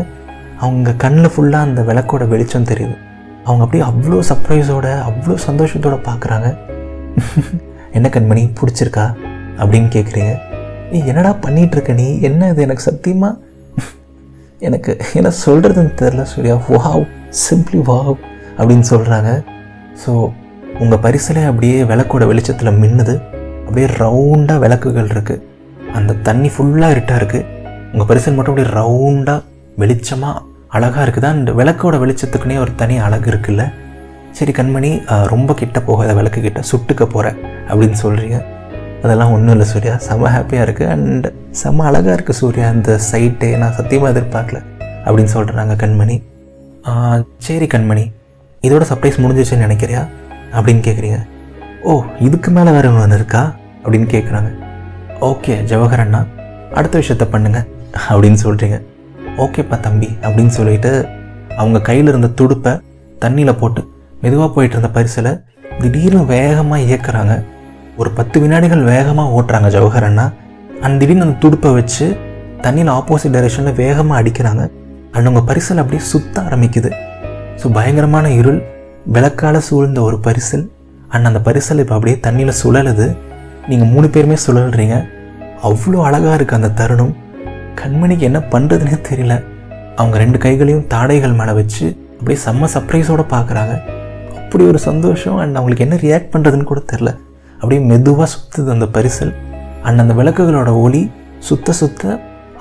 அவங்க 0.58 0.92
கண்ணில் 1.04 1.32
ஃபுல்லாக 1.34 1.68
அந்த 1.68 1.82
விளக்கோட 1.82 2.28
வெளிச்சம் 2.28 2.68
தெரியுது. 2.72 2.96
அவங்க 3.44 3.64
அப்படியே 3.64 3.84
அவ்வளோ 3.90 4.20
சர்ப்ரைஸோட 4.30 4.88
அவ்வளோ 5.10 5.36
சந்தோஷத்தோட 5.48 5.98
பார்க்குறாங்க 6.10 6.48
என்ன 7.92 8.08
கண்மணி 8.10 8.44
பிடிச்சிருக்கா? 8.60 9.06
அப்படின்னு 9.58 9.90
கேட்குறீங்க 9.96 10.34
நீ 10.92 10.98
என்னடா 11.06 11.36
பண்ணிகிட்ருக்க 11.46 11.94
நீ? 11.94 12.08
என்ன 12.22 12.50
இது? 12.50 12.62
எனக்கு 12.62 12.82
சத்தியமாக 12.82 13.34
எனக்கு 14.60 14.98
என்ன 15.14 15.30
சொல்கிறதுன்னு 15.46 15.94
தெரில 16.02 16.22
சூர்யா. 16.22 16.56
வாவ் 16.70 17.06
சிம்பிளி 17.46 17.82
வாவ் 17.92 18.18
அப்படின்னு 18.58 18.86
சொல்கிறாங்க 18.90 19.32
ஸோ 20.06 20.12
உங்கள் 20.80 21.02
பரிசலே 21.06 21.46
அப்படியே 21.46 21.84
விளக்கோட 21.84 22.24
வெளிச்சத்தில் 22.28 22.80
மின்னுது. 22.84 23.16
அப்படியே 23.76 23.96
ரவுண்டாக 24.02 24.60
விளக்குகள் 24.64 25.10
இருக்குது 25.14 25.42
அந்த 25.98 26.12
தண்ணி 26.28 26.50
ஃபுல்லாக 26.56 26.94
இருட்டாக 26.94 27.18
இருக்குது 27.22 27.46
உங்கள் 27.92 28.08
பரிசல் 28.10 28.36
மட்டும் 28.36 28.54
அப்படியே 28.54 28.70
ரவுண்டாக 28.78 29.40
வெளிச்சமாக 29.82 30.44
அழகாக 30.78 31.02
இருக்குது? 31.06 31.28
அந்த 31.36 31.52
விளக்கோட 31.60 31.96
வெளிச்சத்துக்குனே 32.04 32.58
ஒரு 32.64 32.72
தனி 32.82 32.96
அழகு 33.08 33.28
இருக்குல்ல? 33.32 33.64
சரி 34.38 34.54
கண்மணி 34.60 34.92
ரொம்ப 35.34 35.56
கிட்ட 35.62 35.82
போகாத 35.90 36.14
விளக்கு 36.20 36.44
கிட்ட 36.46 36.62
சுட்டுக்க 36.70 37.04
போகிற 37.16 37.34
அப்படின்னு 37.70 38.00
சொல்கிறீங்க 38.04 38.38
அதெல்லாம் 39.04 39.34
ஒன்றும் 39.36 39.54
இல்லை 39.56 39.68
சூர்யா. 39.74 39.96
செம்ம 40.08 40.32
ஹாப்பியாக 40.36 40.68
இருக்குது 40.68 40.90
அண்ட் 40.96 41.28
செம்ம 41.64 41.86
அழகாக 41.90 42.16
இருக்குது 42.18 42.40
சூர்யா. 42.42 42.70
அந்த 42.76 42.98
சைட்டே 43.10 43.52
நான் 43.64 43.78
சத்தியமாக 43.82 44.14
எதிர்பார்க்கல 44.16 44.62
அப்படின்னு 45.06 45.34
சொல்கிறாங்க 45.36 45.76
கண்மணி. 45.84 46.18
சரி 47.50 47.70
கண்மணி 47.76 48.08
இதோட 48.64 48.84
சர்ப்ரைஸ் 48.94 49.22
முடிஞ்சிச்சுன்னு 49.26 49.68
நினைக்கிறியா? 49.68 50.04
அப்படின்னு 50.58 50.84
கேட்குறீங்க 50.90 51.22
ஓ 51.90 51.94
இதுக்கு 52.28 52.50
மேலே 52.56 52.70
வேறு 52.76 52.96
ஒன்று 53.02 53.18
இருக்கா? 53.22 53.42
அப்படின்னு 53.86 54.08
கேட்குறாங்க 54.16 54.52
ஓகே 55.30 55.56
ஜவஹர் 55.72 56.04
அண்ணா 56.06 56.22
அடுத்த 56.78 56.96
விஷயத்த 57.02 57.26
பண்ணுங்க 57.34 57.60
அப்படின்னு 58.10 58.40
சொல்கிறீங்க 58.46 58.78
ஓகேப்பா 59.44 59.78
தம்பி 59.88 60.10
அப்படின்னு 60.26 60.54
சொல்லிட்டு 60.60 60.92
அவங்க 61.62 61.80
கையில் 61.90 62.12
இருந்த 62.12 62.30
துடுப்பை 62.40 62.74
தண்ணியில் 63.24 63.60
போட்டு 63.60 63.82
மெதுவாக 64.22 64.50
போயிட்டு 64.56 64.76
இருந்த 64.78 64.92
பரிசலை 64.98 65.34
திடீர்னு 65.82 66.22
வேகமாக 66.26 66.86
இயக்குறாங்க. 66.88 67.34
ஒரு 68.00 68.10
பத்து 68.18 68.38
வினாடிகள் 68.44 68.84
வேகமாக 68.94 69.34
ஓட்டுறாங்க 69.38 69.70
ஜவஹர் 69.76 70.08
அண்ணா. 70.08 70.26
அண்ட் 70.84 71.00
திடீர்னு 71.02 71.26
அந்த 71.28 71.38
துடுப்பை 71.44 71.70
வச்சு 71.80 72.06
தண்ணியில் 72.66 72.92
ஆப்போசிட் 72.98 73.36
டைரெக்ஷனில் 73.36 73.78
வேகமாக 73.82 74.20
அடிக்கிறாங்க. 74.22 74.64
அண்ட் 75.14 75.28
உங்கள் 75.32 75.48
பரிசல் 75.50 75.82
அப்படியே 75.82 76.04
சுத்த 76.12 76.36
ஆரம்பிக்குது. 76.42 76.92
ஸோ 77.62 77.72
பயங்கரமான 77.78 78.32
இருள் 78.40 78.60
விளக்கால 79.16 79.58
சூழ்ந்த 79.68 80.02
ஒரு 80.02 80.20
பரிசல். 80.28 80.66
அண்ட் 81.14 81.30
அந்த 81.30 81.42
பரிசல் 81.48 81.82
இப்போ 81.84 81.96
அப்படியே 81.98 82.18
தண்ணியில் 82.28 82.60
சுழலுது. 82.62 83.08
நீங்கள் 83.70 83.92
மூணு 83.94 84.08
பேருமே 84.16 84.38
சுழல்றீங்க 84.46 84.96
அவ்வளோ 85.68 86.00
அழகாக 86.08 86.34
இருக்குது 86.38 86.60
அந்த 86.60 86.72
தருணம். 86.80 87.14
கண்மணிக்கு 87.80 88.26
என்ன 88.30 88.40
பண்ணுறதுனே 88.54 88.98
தெரியல. 89.10 89.36
அவங்க 90.00 90.16
ரெண்டு 90.24 90.38
கைகளையும் 90.46 90.86
தாடைகள் 90.94 91.38
மேலே 91.40 91.54
வச்சு 91.60 91.86
அப்படியே 92.18 92.38
செம்ம 92.46 92.70
சர்ப்ரைஸோடு 92.74 93.24
பார்க்குறாங்க 93.34 93.74
அப்படி 94.42 94.64
ஒரு 94.72 94.80
சந்தோஷம் 94.88 95.38
அண்ட் 95.44 95.58
அவங்களுக்கு 95.60 95.86
என்ன 95.86 95.98
ரியாக்ட் 96.04 96.32
பண்ணுறதுன்னு 96.34 96.68
கூட 96.72 96.82
தெரில 96.92 97.10
அப்படியே 97.60 97.82
மெதுவாக 97.92 98.28
சுற்றுது 98.34 98.70
அந்த 98.76 98.88
பரிசல். 98.96 99.34
அண்ட் 99.88 100.02
அந்த 100.04 100.14
விளக்குகளோட 100.20 100.72
ஒளி 100.86 101.02
சுத்த 101.50 101.74
சுத்த 101.82 102.04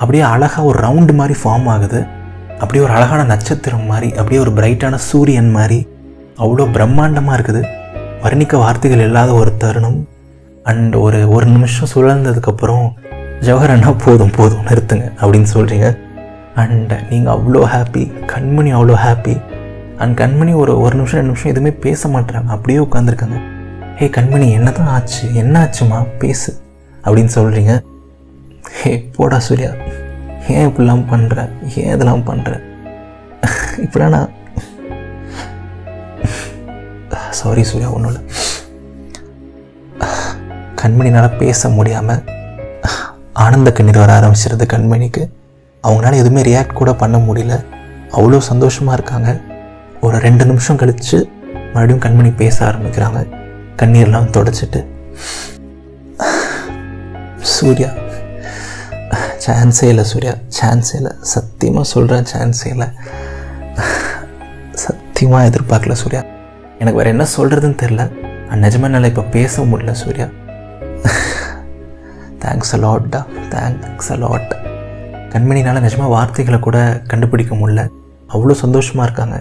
அப்படியே 0.00 0.24
அழகாக 0.32 0.64
ஒரு 0.70 0.78
ரவுண்டு 0.86 1.14
மாதிரி 1.20 1.34
ஃபார்ம் 1.42 1.68
ஆகுது. 1.74 2.00
அப்படியே 2.62 2.82
ஒரு 2.86 2.92
அழகான 2.96 3.22
நட்சத்திரம் 3.32 3.86
மாதிரி 3.92 4.08
அப்படியே 4.20 4.40
ஒரு 4.44 4.52
பிரைட்டான 4.58 4.94
சூரியன் 5.10 5.52
மாதிரி. 5.58 5.78
அவ்வளோ 6.42 6.66
பிரம்மாண்டமாக 6.76 7.36
இருக்குது. 7.38 7.62
வர்ணிக்க 8.24 8.56
வார்த்தைகள் 8.64 9.06
இல்லாத 9.08 9.32
ஒரு 9.42 9.52
தருணம். 9.62 9.98
அண்ட் 10.64 10.94
ஒரு 10.96 11.28
ஒரு 11.28 11.46
நிமிஷம் 11.46 11.90
சுழந்ததுக்கப்புறம் 11.94 12.84
ஜவஹர் 13.40 13.70
அண்ணா 13.70 13.90
போதும் 14.04 14.30
போதும் 14.30 14.64
நிறுத்துங்க 14.64 15.06
அப்படின்னு 15.20 15.48
சொல்கிறீங்க 15.54 15.88
அண்ட் 16.54 16.92
நீங்கள் 17.10 17.34
அவ்வளோ 17.34 17.62
ஹாப்பி 17.66 18.02
கண்மணி 18.26 18.70
அவ்வளோ 18.74 18.96
ஹாப்பி 19.00 19.34
அண்ட் 19.98 20.20
கண்மணி 20.20 20.52
ஒரு 20.54 20.80
ஒரு 20.80 20.94
நிமிஷம் 20.96 21.18
ரெண்டு 21.18 21.30
நிமிஷம் 21.30 21.50
எதுவுமே 21.50 21.72
பேச 21.78 22.08
மாட்டேறாங்க 22.08 22.48
அப்படியே 22.48 22.78
உட்காந்துருக்காங்க 22.78 23.38
ஹே 23.96 24.06
கண்மணி 24.08 24.50
என்ன 24.50 24.70
தான் 24.70 24.86
ஆச்சு? 24.86 25.34
என்ன 25.34 25.54
ஆச்சுமா 25.64 26.06
பேசு 26.18 26.50
அப்படின்னு 27.04 27.32
சொல்கிறீங்க 27.34 27.72
ஹே 28.72 28.92
போடா 29.16 29.38
சூர்யா 29.38 29.70
ஏன் 30.48 30.66
இப்படிலாம் 30.68 31.04
பண்ணுற 31.10 31.36
ஏன் 31.76 31.92
இதெல்லாம் 31.94 32.26
பண்ணுற 32.26 32.52
இப்படிலாம் 33.82 34.14
நான் 34.14 34.32
சாரி 37.32 37.62
சூர்யா 37.62 37.90
ஒன்றும் 37.90 38.12
இல்லை. 38.12 38.22
கண்மணினால் 40.84 41.36
பேச 41.42 41.68
முடியாமல் 41.68 42.22
ஆனந்த 43.44 43.68
கண்ணீர் 43.76 44.00
வர 44.02 44.12
ஆரம்பிச்சிருது 44.18 44.64
கண்மணிக்கு. 44.72 45.22
அவங்களால 45.84 46.20
எதுவுமே 46.22 46.42
ரியாக்ட் 46.48 46.78
கூட 46.80 46.90
பண்ண 47.02 47.16
முடியல. 47.28 47.54
அவ்வளோ 48.16 48.38
சந்தோஷமாக 48.50 48.96
இருக்காங்க. 48.98 49.30
ஒரு 50.00 50.16
ரெண்டு 50.26 50.44
நிமிஷம் 50.50 50.78
கழித்து 50.82 51.18
மறுபடியும் 51.74 52.02
கண்மணி 52.04 52.30
பேச 52.42 52.56
ஆரம்பிக்கிறாங்க. 52.66 53.20
கண்ணீர்லாம் 53.80 54.28
தொடச்சிட்டு. 54.36 54.80
சூர்யா 57.54 57.90
சான்ஸே 59.46 59.88
இல்லை 59.92 60.04
சூர்யா 60.12 60.34
சான்ஸே 60.58 60.94
இல்லை. 61.00 61.12
சத்தியமாக 61.32 61.86
சொல்கிறேன் 61.94 62.30
சான்ஸே 62.34 62.68
இல்லை. 62.74 62.88
சத்தியமாக 64.84 65.50
எதிர்பார்க்கல 65.50 65.96
சூர்யா. 66.02 66.22
எனக்கு 66.78 67.00
வேறு 67.00 67.12
என்ன 67.14 67.26
சொல்கிறதுன்னு 67.36 67.80
தெரில 67.82 68.02
நிஜமா 68.64 68.88
என்னால் 68.88 69.10
இப்போ 69.12 69.22
பேச 69.36 69.62
முடியல 69.62 69.92
சூர்யா. 70.04 70.26
தேங்க்ஸ் 72.44 72.72
அலாட்டா 72.76 73.20
தேங்க்ஸ் 73.52 74.10
அலாட் 74.14 74.54
கண்மணினால் 75.34 75.84
நிஜமாக 75.84 76.10
வார்த்தைகளை 76.14 76.58
கூட 76.66 76.78
கண்டுபிடிக்க 77.10 77.52
முடியல. 77.60 77.82
அவ்வளோ 78.34 78.54
சந்தோஷமாக 78.64 79.06
இருக்காங்க. 79.08 79.36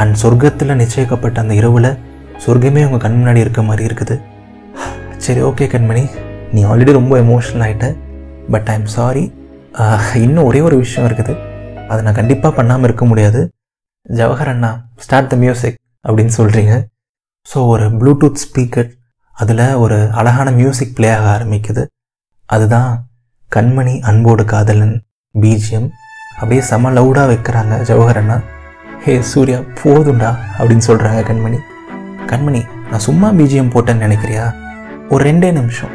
அண்ட் 0.00 0.14
சொர்க்கத்தில் 0.22 0.78
நிச்சயிக்கப்பட்ட 0.80 1.36
அந்த 1.42 1.54
இரவில் 1.60 1.90
சொர்க்கமே 2.44 2.82
உங்கள் 2.88 3.02
கண் 3.04 3.16
முன்னாடி 3.18 3.44
இருக்க 3.44 3.62
மாதிரி 3.68 3.84
இருக்குது. 3.88 4.16
சரி 5.24 5.40
ஓகே 5.48 5.66
கண்மணி. 5.74 6.04
நீ 6.54 6.60
ஆல்ரெடி 6.70 6.92
ரொம்ப 6.98 7.14
எமோஷனல் 7.24 7.64
ஆகிட்ட 7.66 7.88
பட் 8.54 8.70
ஐ 8.72 8.76
எம் 8.80 8.90
சாரி 8.96 9.24
இன்னும் 10.24 10.46
ஒரே 10.50 10.60
ஒரு 10.68 10.76
விஷயம் 10.84 11.06
இருக்குது. 11.08 11.34
அதை 11.90 12.00
நான் 12.06 12.18
கண்டிப்பாக 12.20 12.52
பண்ணாமல் 12.58 12.88
இருக்க 12.88 13.04
முடியாது. 13.10 13.40
ஜவஹர் 14.06 14.52
அண்ணா 14.54 14.72
ஸ்டார்ட் 15.04 15.30
த 15.32 15.36
மியூசிக் 15.44 15.78
அப்படின்னு 16.08 16.34
சொல்கிறீங்க 16.40 16.74
ஸோ 17.46 17.58
ஒரு 17.74 17.86
ப்ளூடூத் 18.00 18.42
ஸ்பீக்கர் 18.46 18.90
அதில் 19.42 19.64
ஒரு 19.84 19.98
அழகான 20.20 20.48
மியூசிக் 20.60 20.94
ப்ளே 20.96 21.08
ஆக 21.18 21.26
ஆரம்பிக்குது. 21.36 21.82
அதுதான் 22.54 22.90
கண்மணி 23.54 23.94
அன்போடு 24.08 24.44
காதலன் 24.52 24.94
பிஜிஎம் 25.34 25.88
அப்படியே 26.38 26.62
செம 26.70 26.90
லவுடாக 26.96 27.26
வைக்கிறாங்க 27.30 27.74
ஜவஹர் 27.88 28.20
அண்ணா. 28.20 28.36
ஹே 29.04 29.12
சூர்யா 29.32 29.58
போதும்டா 29.80 30.30
அப்படின்னு 30.58 30.84
சொல்கிறாங்க 30.88 31.20
கண்மணி. 31.30 31.58
கண்மணி 32.30 32.60
நான் 32.90 33.04
சும்மா 33.08 33.28
பிஜிஎம் 33.38 33.72
போட்டேன்னு 33.74 34.04
நினைக்கிறியா? 34.06 34.44
ஒரு 35.12 35.22
ரெண்டே 35.28 35.50
நிமிஷம். 35.58 35.92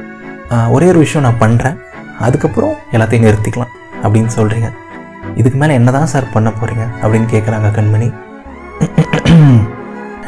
ஒரே 0.75 0.87
ஒரு 0.91 0.99
விஷயம் 1.03 1.25
நான் 1.27 1.41
பண்ணுறேன் 1.43 1.77
அதுக்கப்புறம் 2.25 2.73
எல்லாத்தையும் 2.95 3.25
நிறுத்திக்கலாம் 3.27 3.73
அப்படின்னு 4.03 4.31
சொல்கிறீங்க 4.39 4.69
இதுக்கு 5.39 5.57
மேலே 5.61 5.73
என்ன 5.79 5.91
தான் 5.95 6.11
சார் 6.13 6.33
பண்ண 6.35 6.49
போகிறீங்க 6.59 6.83
அப்படின்னு 7.01 7.27
கேட்குறாங்க 7.33 7.69
கண்மணி. 7.77 8.09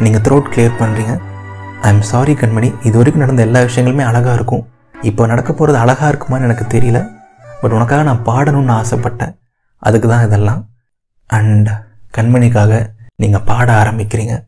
நீங்கள் 0.05 0.23
த்ரோட் 0.27 0.49
கிளியர் 0.53 0.79
பண்ணுறீங்க 0.81 1.13
ஐ 1.87 1.91
எம் 1.93 2.07
சாரி 2.13 2.33
கண்மணி. 2.41 2.69
இது 2.87 2.95
வரைக்கும் 2.99 3.23
நடந்த 3.25 3.41
எல்லா 3.47 3.61
விஷயங்களுமே 3.67 4.03
அழகாக 4.09 4.37
இருக்கும். 4.39 4.63
இப்போ 5.01 5.25
நடக்க 5.25 5.53
போகிறது 5.53 5.79
அழகாக 5.79 6.17
இருக்குமான்னு 6.17 6.41
எனக்கு 6.41 6.79
தெரியல. 6.79 7.09
பட் 7.61 7.71
உனக்காக 7.71 8.03
நான் 8.03 8.25
பாடணும்னு 8.25 8.83
ஆசைப்பட்டேன். 8.83 9.37
அதுக்கு 9.77 10.07
தான் 10.07 10.25
இதெல்லாம். 10.25 10.69
அண்ட் 11.25 11.69
கண்மணிக்காக 12.17 12.89
நீங்கள் 13.15 13.41
பாட 13.45 13.83
ஆரம்பிக்கிறீங்க. 13.83 14.45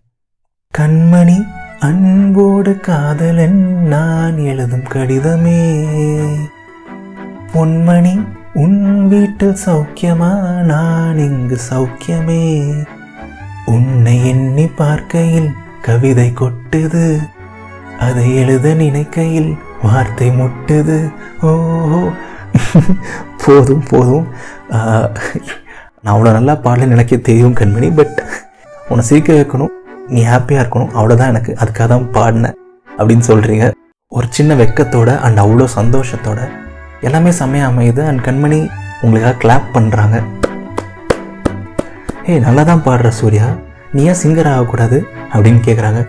கண்மணி 0.78 1.46
அன்போடு 1.80 2.80
காதலன் 2.80 3.84
நான் 3.88 4.38
எழுதும் 4.38 4.84
கடிதமே. 4.84 5.86
பொன்மணி 7.54 8.28
உன் 8.54 9.08
வீட்டில் 9.08 9.58
சௌக்கியமா? 9.66 10.52
நான் 10.52 11.18
இங்கு 11.18 11.60
சௌக்கியமே. 11.70 12.74
உன்னை 13.66 14.28
எண்ணி 14.28 14.68
பார்க்கையில் 14.68 15.52
கவிதை 15.82 16.34
கொட்டுது. 16.36 17.30
அதை 18.00 18.36
எழுத 18.36 18.74
நினைக்கையில் 18.74 19.58
வார்த்தை 19.86 20.28
முட்டுது. 20.40 20.98
ஓஹோ 21.50 22.00
போதும் 23.44 23.84
போதும். 23.92 24.26
நான் 26.02 26.14
அவ்வளோ 26.14 26.32
நல்லா 26.38 26.54
பாடலன்னு 26.66 26.96
நினைக்க 26.96 27.16
தெரியும் 27.30 27.58
கண்மணி 27.60 27.90
பட் 28.00 28.18
உன்னை 28.92 29.04
சிரிக்க 29.10 29.30
வைக்கணும் 29.38 29.74
நீ 30.14 30.22
ஹாப்பியாக 30.32 30.62
இருக்கணும் 30.64 30.92
அவ்வளோதான் 30.98 31.32
எனக்கு. 31.34 31.52
அதுக்காக 31.62 31.88
தான் 31.94 32.08
பாடினேன் 32.18 32.58
அப்படின்னு 33.00 33.26
சொல்கிறீங்க 33.32 33.66
ஒரு 34.12 34.28
சின்ன 34.38 34.56
வெக்கத்தோட 34.62 35.10
அண்ட் 35.26 35.42
அவ்வளோ 35.44 35.66
சந்தோஷத்தோட 35.80 36.40
எல்லாமே 37.08 37.32
செம்மையாக 37.40 37.72
அமையுது. 37.72 38.02
அண்ட் 38.10 38.24
கண்மணி 38.28 38.60
உங்களுக்காக 39.04 39.36
கிளாப் 39.44 39.68
பண்ணுறாங்க 39.76 40.18
ஏய் 42.32 42.44
நல்லா 42.48 42.64
தான் 42.70 42.86
பாடுற 42.88 43.10
சூர்யா. 43.20 43.46
நீ 43.94 44.02
ஏன் 44.12 44.22
சிங்கர் 44.24 44.52
ஆகக்கூடாது 44.54 44.98
அப்படின்னு 45.34 45.62
கேட்குறாங்க 45.68 46.02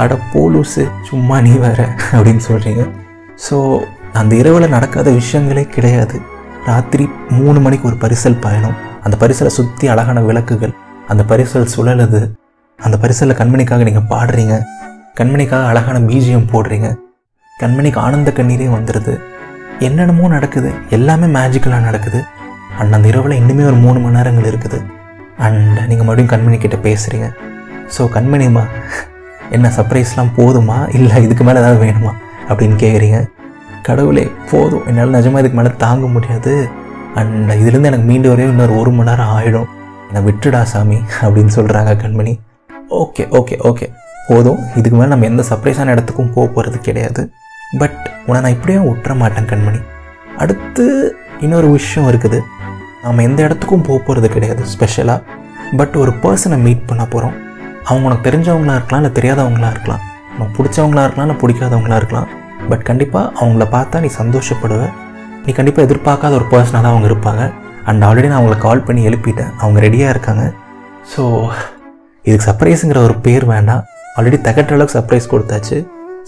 அட 0.00 0.14
போலூசு 0.32 0.84
சும்மா 1.08 1.36
நீ 1.46 1.52
வேற 1.64 1.80
அப்படின்னு 2.16 2.42
சொல்கிறீங்க 2.48 2.82
ஸோ 3.46 3.56
அந்த 4.20 4.32
இரவில் 4.40 4.74
நடக்காத 4.74 5.08
விஷயங்களே 5.10 5.64
கிடையாது. 5.74 6.16
ராத்திரி 6.66 7.04
மூணு 7.38 7.58
மணிக்கு 7.60 7.88
ஒரு 7.90 7.96
பரிசல் 8.04 8.40
பயணம். 8.40 8.76
அந்த 9.04 9.16
பரிசலை 9.22 9.50
சுற்றி 9.58 9.86
அழகான 9.88 10.18
விளக்குகள் 10.28 10.74
அந்த 11.08 11.22
பரிசல் 11.30 11.72
சுழலுது. 11.74 12.20
அந்த 12.78 12.96
பரிசலில் 13.02 13.38
கண்மணிக்காக 13.40 13.84
நீங்கள் 13.88 14.08
பாடுறீங்க. 14.12 14.56
கண்மணிக்காக 15.18 15.64
அழகான 15.72 15.98
பீஜியம் 16.10 16.48
போடுறீங்க. 16.52 16.88
கண்மணிக்கு 17.62 17.98
ஆனந்த 17.98 18.30
கண்ணீரே 18.38 18.68
வந்துடுது 18.76 19.14
என்னென்னமோ 19.86 20.28
நடக்குது. 20.28 20.70
எல்லாமே 20.96 21.26
மேஜிக்கலாக 21.38 21.86
நடக்குது. 21.88 22.20
அண்ட் 22.78 22.94
அந்த 22.96 23.08
இரவில் 23.12 23.38
இன்னுமே 23.40 23.64
ஒரு 23.70 23.78
மூணு 23.84 23.98
மணி 24.00 24.16
நேரங்கள் 24.18 24.48
இருக்குது. 24.50 24.78
அண்ட் 25.46 25.78
நீங்கள் 25.90 26.06
மறுபடியும் 26.06 26.32
கண்மணி 26.32 26.58
கிட்டே 26.64 26.78
பேசுகிறீங்க 26.88 27.28
ஸோ 27.94 28.02
கண்மணிமா 28.16 28.62
என்ன 29.50 29.72
சர்ப்ரைஸ்லாம் 29.76 30.34
போதுமா? 30.36 30.76
இல்லை 30.98 31.16
இதுக்கு 31.24 31.44
மேலே 31.44 31.60
ஏதாவது 31.62 31.80
வேணுமா? 31.84 32.12
அப்படின்னு 32.48 32.76
கேட்குறீங்க 32.84 33.18
கடவுளே 33.82 34.24
போதும். 34.50 34.86
என்னால் 34.86 35.14
நிஜமாக 35.16 35.42
இதுக்கு 35.42 35.58
மேலே 35.60 35.70
தாங்க 35.78 36.06
முடியாது. 36.06 36.68
அண்ட் 37.14 37.50
இதுலேருந்து 37.50 37.90
எனக்கு 37.90 38.06
மீண்டு 38.10 38.28
வரையும் 38.28 38.52
இன்னொரு 38.54 38.78
ஒரு 38.80 38.90
மணி 38.90 39.08
நேரம் 39.10 39.32
ஆகிடும் 39.36 39.68
என்னை 40.06 40.20
விட்டுடா 40.28 40.62
சாமி 40.62 40.98
அப்படின்னு 41.20 41.52
சொல்கிறாங்க 41.56 41.92
கண்மணி. 42.02 42.34
ஓகே 43.02 43.24
ஓகே 43.40 43.56
ஓகே 43.70 43.86
போதும். 44.28 44.60
இதுக்கு 44.74 44.96
மேலே 44.98 45.10
நம்ம 45.10 45.24
எந்த 45.24 45.44
சர்ப்ரைஸான 45.50 45.94
இடத்துக்கும் 45.94 46.32
போக 46.32 46.46
போகிறது 46.52 46.78
கிடையாது. 46.80 47.22
பட் 47.78 47.98
உன்னை 48.26 48.40
நான் 48.42 48.54
இப்படியும் 48.56 48.88
விட்டுற 48.88 49.14
மாட்டேன் 49.16 49.50
கண்மணி. 49.52 49.80
அடுத்து 50.36 50.84
இன்னொரு 51.40 51.70
விஷயம் 51.70 52.08
இருக்குது. 52.10 52.40
நாம் 53.02 53.26
எந்த 53.28 53.40
இடத்துக்கும் 53.42 53.82
போக 53.82 53.98
போகிறது 53.98 54.28
கிடையாது 54.28 54.64
ஸ்பெஷலாக 54.66 55.22
பட் 55.76 55.94
ஒரு 56.02 56.12
பர்சனை 56.22 56.58
மீட் 56.66 56.86
பண்ண 56.86 57.04
போகிறோம் 57.04 57.36
அவங்க 57.84 58.06
உனக்கு 58.08 58.26
தெரிஞ்சவங்களா 58.30 58.74
இருக்கலாம் 58.78 59.04
இல்லை 59.04 59.12
தெரியாதவங்களா 59.18 59.70
இருக்கலாம். 59.74 60.02
நம்ம 60.32 60.48
பிடிச்சவங்களா 60.56 61.04
இருக்கலாம் 61.06 61.30
நான் 61.30 61.42
பிடிக்காதவங்களா 61.42 61.96
இருக்கலாம். 62.00 62.28
பட் 62.70 62.84
கண்டிப்பாக 62.90 63.32
அவங்கள 63.40 63.64
பார்த்தா 63.76 64.00
நீ 64.04 64.10
சந்தோஷப்படுவ. 64.20 64.82
நீ 65.44 65.52
கண்டிப்பாக 65.52 65.86
எதிர்பார்க்காத 65.88 66.32
ஒரு 66.40 66.46
பர்சனாக 66.52 66.82
தான் 66.84 66.92
அவங்க 66.94 67.08
இருப்பாங்க. 67.10 67.44
அண்ட் 67.88 68.04
ஆல்ரெடி 68.08 68.28
நான் 68.30 68.40
அவங்களை 68.40 68.58
கால் 68.58 68.84
பண்ணி 68.88 69.02
எழுப்பிட்டேன். 69.08 69.52
அவங்க 69.62 69.78
ரெடியாக 69.86 70.14
இருக்காங்க. 70.14 70.44
ஸோ 71.12 71.22
இதுக்கு 72.24 72.46
சர்ப்ரைஸுங்கிற 72.48 72.98
ஒரு 73.08 73.14
பேர் 73.26 73.44
வேண்டாம். 73.52 73.82
ஆல்ரெடி 74.16 74.38
தகட்ட 74.46 74.76
அளவுக்கு 74.76 74.96
சர்ப்ரைஸ் 74.98 75.30
கொடுத்தாச்சு. 75.32 75.78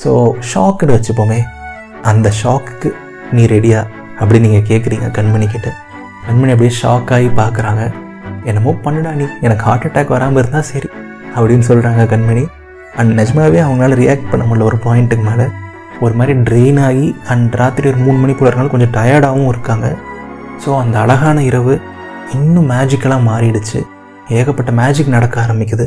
ஸோ 0.03 0.11
ஷாக்குன்னு 0.53 0.97
வச்சுப்போமே. 0.97 1.41
அந்த 2.11 2.29
ஷாக்குக்கு 2.41 2.91
நீ 3.37 3.45
ரெடியா 3.55 3.81
அப்படி 4.21 4.39
நீங்கள் 4.47 4.67
கேட்குறீங்க 4.71 5.07
கண்மணி 5.19 5.47
கிட்ட. 5.55 5.69
கண்மணி 6.27 6.53
அப்படியே 6.55 6.75
ஷாக் 6.81 7.13
ஆகி 7.17 7.31
பார்க்குறாங்க 7.41 7.85
என்னமோ 8.51 8.73
பண்ணுடா 8.85 9.13
நீ. 9.21 9.27
எனக்கு 9.47 9.65
ஹார்ட் 9.69 9.87
அட்டாக் 9.89 10.15
வராமல் 10.17 10.41
இருந்தால் 10.43 10.69
சரி. 10.73 10.89
அப்படின்னு 11.37 11.67
சொல்கிறாங்க 11.71 12.03
கண்மணி. 12.13 12.45
அண்ட் 12.97 13.13
நிஜமாகவே 13.13 13.61
அவங்களால 13.61 13.97
ரியாக்ட் 14.03 14.31
பண்ண 14.31 14.43
முடியல. 14.47 14.63
ஒரு 14.63 14.79
பாயிண்ட்டுக்கு 14.85 15.25
மேலே. 15.31 15.47
ஒரு 16.01 16.15
மாதிரி 16.15 16.35
ட்ரெயின் 16.39 16.79
ஆகி 16.85 17.17
அண்ட் 17.29 17.55
ராத்திரி 17.55 17.89
ஒரு 17.89 17.97
மூணு 17.97 18.19
மணி 18.19 18.33
போல 18.33 18.51
இருக்கனால 18.51 18.73
கொஞ்சம் 18.75 18.95
டயர்டாகவும் 18.97 19.49
இருக்காங்க. 19.49 19.97
ஸோ 20.65 20.79
அந்த 20.79 21.01
அழகான 21.01 21.43
இரவு 21.43 21.81
இன்னும் 22.33 22.71
மேஜிக்கலாக 22.71 23.27
மாறிடுச்சு. 23.31 23.81
ஏகப்பட்ட 24.29 24.73
மேஜிக் 24.73 25.15
நடக்க 25.17 25.37
ஆரம்பிக்குது. 25.43 25.87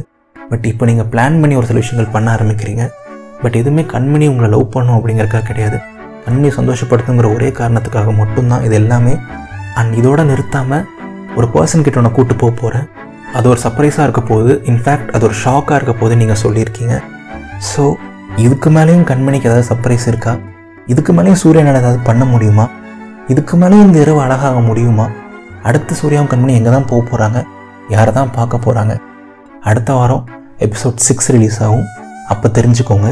பட் 0.50 0.66
இப்போ 0.66 0.86
நீங்கள் 0.86 1.06
பிளான் 1.06 1.40
பண்ணி 1.42 1.56
ஒரு 1.56 1.66
சில 1.66 1.80
விஷயங்கள் 1.80 2.14
பண்ண 2.14 2.28
ஆரம்பிக்கிறீங்க. 2.36 2.84
பட் 3.42 3.56
எதுவுமே 3.56 3.82
கண்மணி 3.82 4.28
உங்களை 4.30 4.50
லவ் 4.50 4.70
பண்ணும் 4.70 4.98
அப்படிங்கிறக்கா 4.98 5.42
கிடையாது. 5.42 5.80
கண்மணி 6.26 6.50
சந்தோஷப்படுத்துங்கிற 6.60 7.34
ஒரே 7.34 7.50
காரணத்துக்காக 7.50 8.16
மட்டும்தான் 8.16 8.64
இது 8.64 8.76
எல்லாமே. 8.76 9.18
அண்ட் 9.74 9.94
இதோட 9.96 10.24
நிறுத்தாமல் 10.24 10.86
ஒரு 11.36 11.48
பர்சன் 11.54 11.84
கிட்ட 11.84 12.00
உன்னை 12.00 12.12
கூட்டு 12.12 12.36
போக 12.36 12.54
போகிறேன் 12.62 12.88
அது 13.36 13.46
ஒரு 13.52 13.60
சர்ப்ரைஸாக 13.64 14.06
இருக்க 14.08 14.22
போது 14.30 14.52
இன்ஃபேக்ட் 14.72 15.10
அது 15.16 15.26
ஒரு 15.30 15.36
ஷாக்காக 15.44 15.78
இருக்க 15.80 15.94
போது 16.02 16.14
நீங்கள் 16.22 16.40
சொல்லியிருக்கீங்க. 16.44 16.96
ஸோ 17.72 17.84
இதுக்கு 18.46 18.70
மேலேயும் 18.78 19.06
கண்மணிக்கு 19.10 19.50
ஏதாவது 19.50 19.68
சர்ப்ரைஸ் 19.70 20.06
இருக்கா? 20.12 20.34
இதுக்கு 20.94 21.14
மேலேயும் 21.18 21.42
சூரியனால் 21.44 21.80
ஏதாவது 21.82 22.00
பண்ண 22.10 22.24
முடியுமா? 22.34 22.66
இதுக்கு 23.34 23.56
மேலேயும் 23.62 23.88
இந்த 23.90 24.00
இரவு 24.06 24.20
அழகாக 24.26 24.60
முடியுமா? 24.70 25.06
அடுத்த 25.70 25.96
சூர்யாவும் 26.00 26.32
கண்மணி 26.32 26.54
எங்கே 26.60 26.72
தான் 26.76 26.88
போக 26.92 27.02
போகிறாங்க 27.12 27.40
யாரை 27.96 28.12
தான் 28.20 28.34
பார்க்க 28.38 28.66
போகிறாங்க 28.66 28.94
அடுத்த 29.70 29.92
வாரம் 30.00 30.24
எபிசோட் 30.66 31.04
சிக்ஸ் 31.08 31.30
ரிலீஸ் 31.36 31.60
ஆகும். 31.66 31.86
அப்போ 32.34 32.48
தெரிஞ்சுக்கோங்க. 32.58 33.10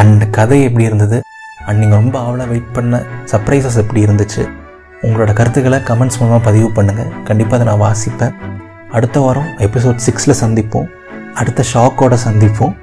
அண்ட் 0.00 0.24
கதை 0.38 0.58
எப்படி 0.68 0.84
இருந்தது? 0.90 1.18
அண்ட் 1.66 1.80
நீங்கள் 1.82 2.00
ரொம்ப 2.02 2.16
ஆவலாக 2.24 2.48
வெயிட் 2.52 2.74
பண்ண 2.78 3.02
சர்ப்ரைசஸ் 3.32 3.78
எப்படி 3.82 4.00
இருந்துச்சு? 4.06 4.42
உங்களோட 5.06 5.32
கருத்துக்களை 5.38 5.78
கமெண்ட்ஸ் 5.90 6.18
மூலமாக 6.20 6.42
பதிவு 6.48 6.68
பண்ணுங்கள் 6.78 7.12
கண்டிப்பாக 7.28 7.56
அதை 7.58 7.66
நான் 7.70 7.84
வாசிப்பேன். 7.86 8.34
அடுத்த 8.96 9.20
வாரம் 9.20 9.46
எபிசோட் 9.66 10.02
சிக்ஸில் 10.06 10.40
சந்திப்போம். 10.40 10.88
அடுத்த 11.34 11.64
ஷாக்கோட 11.72 12.14
சந்திப்போம். 12.24 12.74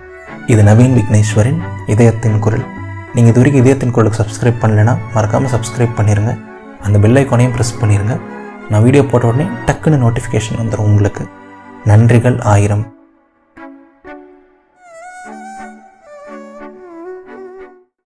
இது 0.46 0.62
நவீன் 0.64 0.96
விக்னேஸ்வரின் 0.98 1.60
இதயத்தின் 1.88 2.40
குரல். 2.40 2.66
நீங்கள் 3.14 3.32
இது 3.32 3.40
வரைக்கும் 3.42 3.62
இதயத்தின் 3.64 3.94
குரலுக்கு 3.96 4.20
சப்ஸ்கிரைப் 4.22 4.60
பண்ணலைன்னா 4.64 4.94
மறக்காமல் 5.14 5.52
சப்ஸ்கிரைப் 5.54 5.96
பண்ணிடுங்க 6.00 6.34
அந்த 6.86 7.00
பெல் 7.00 7.20
ஐக்கானையும் 7.22 7.54
ப்ரெஸ் 7.56 7.80
பண்ணிடுங்க 7.82 8.16
நான் 8.70 8.84
வீடியோ 8.84 9.04
போட்ட 9.04 9.28
உடனே 9.28 9.46
டக்குன்னு 9.68 10.02
நோட்டிஃபிகேஷன் 10.06 10.60
வந்துடும் 10.62 10.90
உங்களுக்கு. 10.92 11.24
நன்றிகள் 11.86 12.38
ஆயிரம். 12.54 12.84